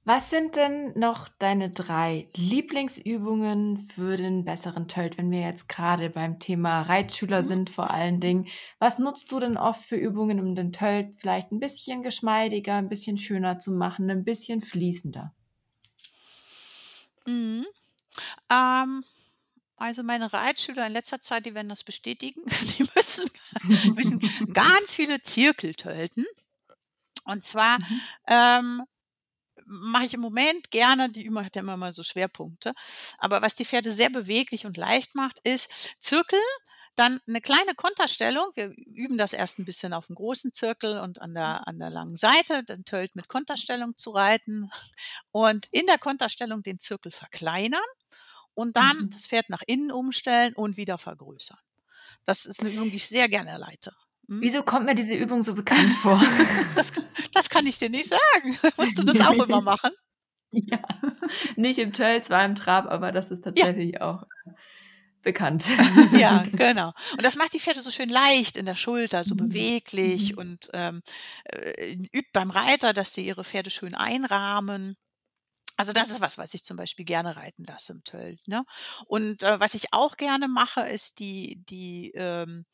[0.05, 6.09] Was sind denn noch deine drei Lieblingsübungen für den besseren Tölt, wenn wir jetzt gerade
[6.09, 7.45] beim Thema Reitschüler Mhm.
[7.45, 8.47] sind vor allen Dingen?
[8.79, 12.89] Was nutzt du denn oft für Übungen, um den Tölt vielleicht ein bisschen geschmeidiger, ein
[12.89, 15.35] bisschen schöner zu machen, ein bisschen fließender?
[17.27, 17.67] Mhm.
[18.51, 19.05] Ähm,
[19.77, 22.43] also meine Reitschüler in letzter Zeit, die werden das bestätigen.
[22.79, 23.31] Die müssen,
[23.97, 24.21] müssen
[24.55, 26.27] ganz viele Zirkel tölten.
[27.25, 28.09] Und zwar Mhm.
[28.29, 28.83] ähm,
[29.67, 32.73] mache ich im Moment gerne, die Übung hat ja immer mal so Schwerpunkte,
[33.19, 36.39] aber was die Pferde sehr beweglich und leicht macht, ist Zirkel,
[36.95, 38.47] dann eine kleine Konterstellung.
[38.55, 41.89] Wir üben das erst ein bisschen auf dem großen Zirkel und an der, an der
[41.91, 44.71] langen Seite, dann tölt mit Konterstellung zu reiten
[45.33, 47.81] und in der Konterstellung den Zirkel verkleinern
[48.55, 49.11] und dann Mhm.
[49.11, 51.59] das Pferd nach innen umstellen und wieder vergrößern.
[52.25, 53.93] Das ist eine Übung, die ich sehr gerne leite.
[54.33, 54.41] Hm?
[54.41, 56.21] Wieso kommt mir diese Übung so bekannt vor?
[56.77, 56.93] Das,
[57.35, 58.59] das kann ich dir nicht sagen.
[58.79, 59.91] Musst du das auch immer machen?
[60.51, 60.83] ja,
[61.57, 64.25] nicht im Tölt, zwar im Trab, aber das ist tatsächlich auch
[65.23, 65.65] bekannt.
[66.13, 66.93] Ja, genau.
[67.13, 69.39] Und das macht die Pferde so schön leicht in der Schulter, so Mhm.
[69.39, 70.39] beweglich Mhm.
[70.39, 71.03] und ähm,
[71.45, 74.97] äh, übt beim Reiter, dass sie ihre Pferde schön einrahmen.
[75.77, 78.47] Also das ist was, was ich zum Beispiel gerne reiten lasse im Tölt.
[78.47, 78.65] Ne?
[79.07, 82.67] Und äh, was ich auch gerne mache, ist die, die ähm,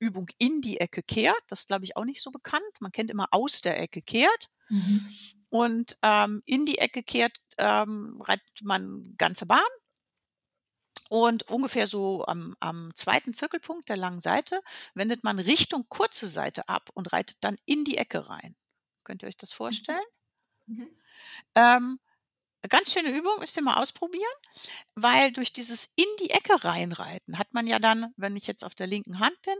[0.00, 1.42] Übung in die Ecke kehrt.
[1.48, 2.62] Das ist, glaube ich, auch nicht so bekannt.
[2.80, 4.50] Man kennt immer aus der Ecke kehrt.
[4.68, 5.06] Mhm.
[5.50, 9.60] Und ähm, in die Ecke kehrt ähm, reitet man ganze Bahn.
[11.10, 14.60] Und ungefähr so am, am zweiten Zirkelpunkt der langen Seite
[14.94, 18.56] wendet man Richtung kurze Seite ab und reitet dann in die Ecke rein.
[19.04, 20.02] Könnt ihr euch das vorstellen?
[20.66, 20.88] Mhm.
[21.54, 22.00] Ähm,
[22.68, 24.24] ganz schöne Übung, ihr mal ausprobieren,
[24.94, 28.74] weil durch dieses in die Ecke reinreiten hat man ja dann, wenn ich jetzt auf
[28.74, 29.54] der linken Hand bin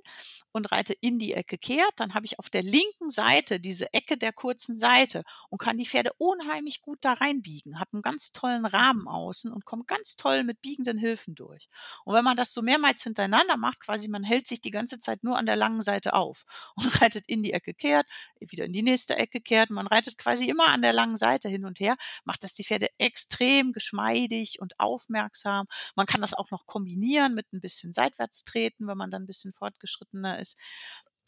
[0.52, 4.16] und reite in die Ecke kehrt, dann habe ich auf der linken Seite diese Ecke
[4.16, 8.64] der kurzen Seite und kann die Pferde unheimlich gut da reinbiegen, habe einen ganz tollen
[8.64, 11.68] Rahmen außen und komme ganz toll mit biegenden Hilfen durch.
[12.04, 15.24] Und wenn man das so mehrmals hintereinander macht, quasi man hält sich die ganze Zeit
[15.24, 16.44] nur an der langen Seite auf
[16.76, 18.06] und reitet in die Ecke kehrt,
[18.40, 21.64] wieder in die nächste Ecke kehrt, man reitet quasi immer an der langen Seite hin
[21.64, 25.66] und her, macht das die Pferde extrem geschmeidig und aufmerksam.
[25.94, 29.26] Man kann das auch noch kombinieren mit ein bisschen seitwärts treten, wenn man dann ein
[29.26, 30.58] bisschen fortgeschrittener ist.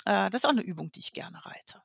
[0.04, 1.82] Äh, das ist auch eine Übung, die ich gerne reite.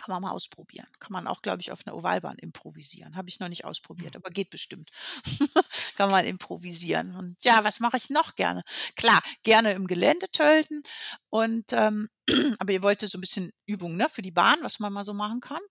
[0.00, 0.86] Kann man mal ausprobieren.
[0.98, 3.16] Kann man auch, glaube ich, auf einer Ovalbahn improvisieren.
[3.16, 4.90] Habe ich noch nicht ausprobiert, aber geht bestimmt.
[5.96, 7.14] Kann man improvisieren.
[7.16, 8.62] Und ja, was mache ich noch gerne?
[8.96, 10.82] Klar, gerne im Gelände tölten.
[11.28, 12.08] Und ähm,
[12.58, 15.12] aber ihr wolltet so ein bisschen Übung ne, für die Bahn, was man mal so
[15.12, 15.62] machen kann.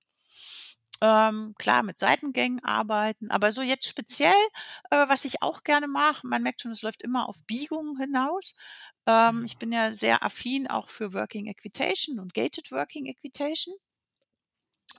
[1.02, 4.34] Ähm, klar, mit Seitengängen arbeiten, aber so jetzt speziell,
[4.90, 8.58] äh, was ich auch gerne mache, man merkt schon, es läuft immer auf Biegungen hinaus.
[9.06, 13.76] Ähm, ich bin ja sehr affin auch für Working Equitation und Gated Working Equitation.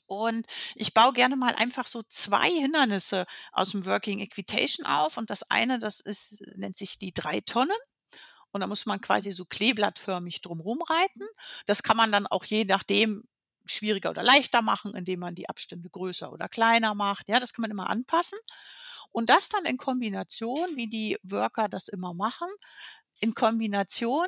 [0.06, 5.16] Und ich baue gerne mal einfach so zwei Hindernisse aus dem Working Equitation auf.
[5.16, 7.76] Und das eine, das ist, nennt sich die drei Tonnen.
[8.50, 11.28] Und da muss man quasi so kleeblattförmig drumherum reiten.
[11.66, 13.22] Das kann man dann auch je nachdem
[13.64, 17.28] schwieriger oder leichter machen, indem man die Abstände größer oder kleiner macht.
[17.28, 18.38] Ja, das kann man immer anpassen.
[19.12, 22.48] Und das dann in Kombination, wie die Worker das immer machen,
[23.20, 24.26] in Kombination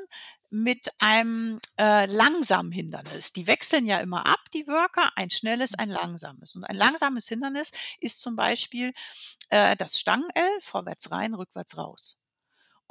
[0.51, 3.33] mit einem äh, langsamen Hindernis.
[3.33, 6.55] Die wechseln ja immer ab, die Worker, ein schnelles, ein langsames.
[6.55, 7.71] Und ein langsames Hindernis
[8.01, 8.93] ist zum Beispiel
[9.49, 12.22] äh, das Stangen-L, vorwärts rein, rückwärts raus.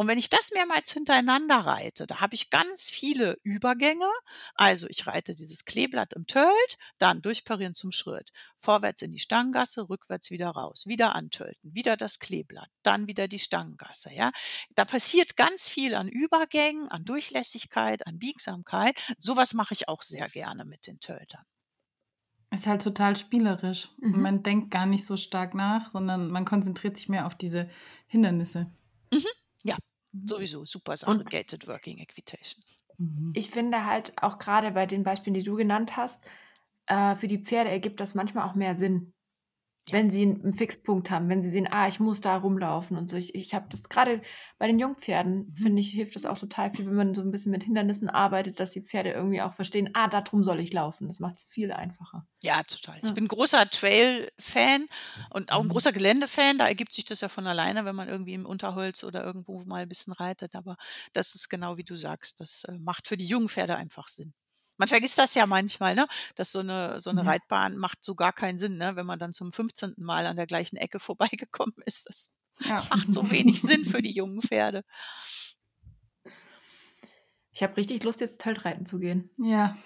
[0.01, 4.09] Und wenn ich das mehrmals hintereinander reite, da habe ich ganz viele Übergänge.
[4.55, 9.89] Also ich reite dieses Kleeblatt im Tölt, dann durchparieren zum Schritt, vorwärts in die Stangengasse,
[9.89, 14.11] rückwärts wieder raus, wieder antölten, wieder das Kleeblatt, dann wieder die Stangengasse.
[14.11, 14.31] Ja,
[14.73, 18.99] da passiert ganz viel an Übergängen, an Durchlässigkeit, an Biegsamkeit.
[19.19, 21.45] Sowas mache ich auch sehr gerne mit den Töltern.
[22.49, 23.89] Ist halt total spielerisch.
[23.99, 24.19] Mhm.
[24.19, 27.69] Man denkt gar nicht so stark nach, sondern man konzentriert sich mehr auf diese
[28.07, 28.71] Hindernisse.
[29.13, 29.25] Mhm.
[29.63, 29.77] Ja.
[30.25, 32.63] Sowieso, super Sache, Und Gated Working Equitation.
[32.97, 33.31] Mhm.
[33.33, 36.23] Ich finde halt auch gerade bei den Beispielen, die du genannt hast,
[36.87, 39.13] äh, für die Pferde ergibt das manchmal auch mehr Sinn
[39.91, 43.17] wenn sie einen Fixpunkt haben, wenn sie sehen, ah, ich muss da rumlaufen und so.
[43.17, 44.21] Ich, ich habe das gerade
[44.57, 45.55] bei den Jungpferden, mhm.
[45.55, 48.59] finde ich, hilft das auch total viel, wenn man so ein bisschen mit Hindernissen arbeitet,
[48.59, 51.07] dass die Pferde irgendwie auch verstehen, ah, darum soll ich laufen.
[51.07, 52.27] Das macht es viel einfacher.
[52.43, 52.97] Ja, total.
[52.97, 53.03] Ja.
[53.03, 54.87] Ich bin großer Trail-Fan
[55.31, 55.71] und auch ein mhm.
[55.71, 56.57] großer Gelände-Fan.
[56.57, 59.83] Da ergibt sich das ja von alleine, wenn man irgendwie im Unterholz oder irgendwo mal
[59.83, 60.55] ein bisschen reitet.
[60.55, 60.77] Aber
[61.13, 64.33] das ist genau wie du sagst, das äh, macht für die Jungpferde einfach Sinn.
[64.81, 66.07] Man vergisst das ja manchmal, ne?
[66.33, 67.29] dass so eine, so eine mhm.
[67.29, 68.95] Reitbahn macht so gar keinen Sinn, ne?
[68.95, 69.93] wenn man dann zum 15.
[69.97, 72.07] Mal an der gleichen Ecke vorbeigekommen ist.
[72.07, 72.33] Das
[72.67, 72.83] ja.
[72.89, 74.83] macht so wenig Sinn für die jungen Pferde.
[77.51, 79.29] Ich habe richtig Lust, jetzt Teltreiten zu gehen.
[79.37, 79.77] Ja,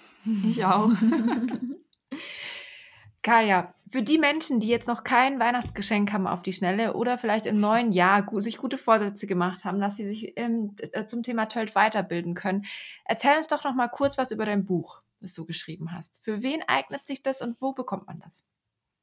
[0.48, 0.90] ich auch.
[3.22, 7.46] Kaya, für die Menschen, die jetzt noch kein Weihnachtsgeschenk haben auf die Schnelle oder vielleicht
[7.46, 10.76] im neuen Jahr gut, sich gute Vorsätze gemacht haben, dass sie sich ähm,
[11.06, 12.66] zum Thema Tölt weiterbilden können,
[13.04, 16.20] erzähl uns doch noch mal kurz was über dein Buch, das du geschrieben hast.
[16.22, 18.42] Für wen eignet sich das und wo bekommt man das?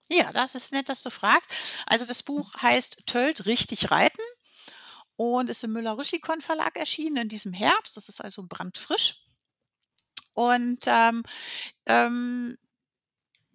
[0.10, 1.86] Ja, das ist nett, dass du fragst.
[1.88, 4.22] Also das Buch heißt Tölt richtig reiten
[5.16, 7.96] und ist im Müller-Rüschikon Verlag erschienen in diesem Herbst.
[7.96, 9.22] Das ist also brandfrisch.
[10.34, 11.24] Und ähm,
[11.86, 12.58] ähm,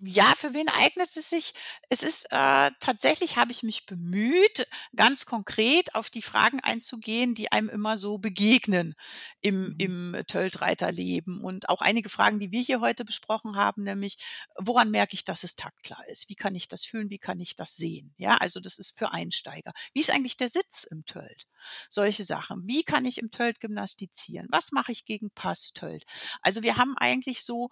[0.01, 1.55] ja, für wen eignet es sich?
[1.89, 7.51] Es ist äh, tatsächlich, habe ich mich bemüht, ganz konkret auf die Fragen einzugehen, die
[7.51, 8.95] einem immer so begegnen
[9.41, 9.75] im, mhm.
[9.79, 11.43] im Töltreiterleben.
[11.43, 14.19] Und auch einige Fragen, die wir hier heute besprochen haben, nämlich,
[14.57, 16.29] woran merke ich, dass es taktklar ist?
[16.29, 17.11] Wie kann ich das fühlen?
[17.11, 18.15] Wie kann ich das sehen?
[18.19, 19.73] Ja, also das ist für Einsteiger.
[19.95, 21.47] Wie ist eigentlich der Sitz im Tölt?
[21.91, 22.63] Solche Sachen.
[22.67, 24.47] Wie kann ich im Tölt gymnastizieren?
[24.51, 26.05] Was mache ich gegen Passtölt?
[26.41, 27.69] Also wir haben eigentlich so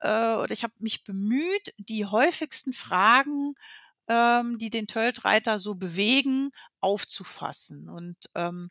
[0.00, 3.54] äh, oder ich habe mich bemüht, die häufigsten Fragen,
[4.08, 7.88] ähm, die den Töltreiter so bewegen, aufzufassen.
[7.88, 8.70] Und ähm,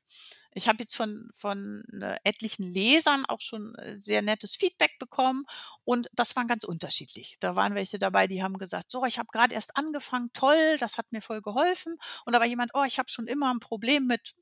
[0.52, 5.46] ich habe jetzt von, von äh, etlichen Lesern auch schon äh, sehr nettes Feedback bekommen
[5.84, 7.38] und das war ganz unterschiedlich.
[7.40, 10.98] Da waren welche dabei, die haben gesagt, so, ich habe gerade erst angefangen, toll, das
[10.98, 11.98] hat mir voll geholfen.
[12.26, 14.34] Und da war jemand, oh, ich habe schon immer ein Problem mit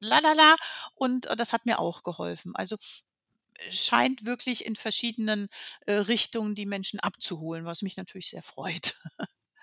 [0.00, 0.56] lalala
[0.94, 2.54] und äh, das hat mir auch geholfen.
[2.54, 2.76] Also
[3.70, 5.48] scheint wirklich in verschiedenen
[5.86, 8.98] äh, Richtungen die Menschen abzuholen, was mich natürlich sehr freut.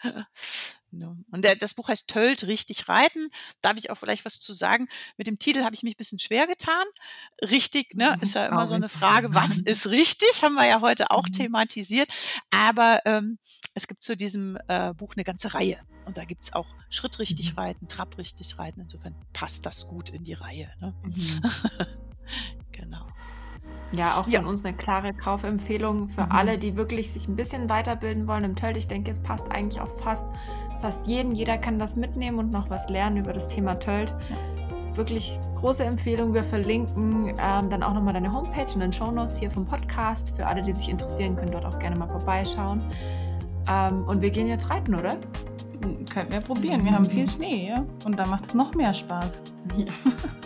[0.93, 1.17] Ne?
[1.31, 3.29] Und der, das Buch heißt Tölt, richtig reiten.
[3.61, 4.87] Darf ich auch vielleicht was zu sagen?
[5.17, 6.85] Mit dem Titel habe ich mich ein bisschen schwer getan.
[7.41, 10.43] Richtig, ne, mhm, ist ja immer so eine Frage, was ist richtig?
[10.43, 11.33] Haben wir ja heute auch mhm.
[11.33, 12.09] thematisiert.
[12.49, 13.39] Aber ähm,
[13.73, 15.79] es gibt zu diesem äh, Buch eine ganze Reihe.
[16.05, 17.59] Und da gibt es auch Schritt richtig mhm.
[17.59, 18.81] reiten, Trab richtig reiten.
[18.81, 20.73] Insofern passt das gut in die Reihe.
[20.81, 20.93] Ne?
[21.03, 21.41] Mhm.
[22.71, 23.07] genau.
[23.91, 24.41] Ja, auch von ja.
[24.41, 26.31] uns eine klare Kaufempfehlung für mhm.
[26.31, 28.77] alle, die wirklich sich ein bisschen weiterbilden wollen im Tölt.
[28.77, 30.25] Ich denke, es passt eigentlich auf fast,
[30.81, 31.33] fast jeden.
[31.33, 34.13] Jeder kann das mitnehmen und noch was lernen über das Thema Tölt.
[34.29, 34.95] Ja.
[34.95, 36.33] Wirklich große Empfehlung.
[36.33, 40.35] Wir verlinken ähm, dann auch nochmal deine Homepage in den Show Notes hier vom Podcast.
[40.35, 42.83] Für alle, die sich interessieren, können dort auch gerne mal vorbeischauen.
[43.69, 45.17] Ähm, und wir gehen jetzt reiten, oder?
[46.13, 46.84] Könnten wir probieren.
[46.86, 47.86] Wir haben viel Schnee, ja?
[48.05, 49.41] Und da macht es noch mehr Spaß.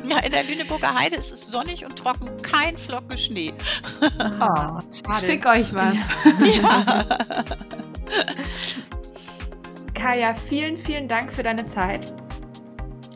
[0.08, 3.56] Ja, in der Lüneburger Heide ist es sonnig und trocken, kein Flocke Schnee.
[4.02, 4.10] Oh,
[4.40, 4.80] schade.
[5.20, 5.98] Schick euch was.
[6.44, 7.04] Ja.
[9.96, 12.14] Kaya, vielen, vielen Dank für deine Zeit.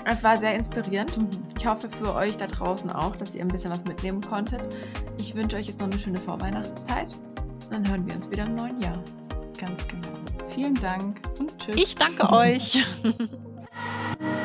[0.05, 1.11] Es war sehr inspirierend.
[1.59, 4.79] Ich hoffe für euch da draußen auch, dass ihr ein bisschen was mitnehmen konntet.
[5.19, 7.09] Ich wünsche euch jetzt noch eine schöne Vorweihnachtszeit.
[7.69, 8.97] Dann hören wir uns wieder im neuen Jahr.
[9.59, 10.18] Ganz genau.
[10.49, 11.75] Vielen Dank und tschüss.
[11.75, 12.83] Ich danke euch.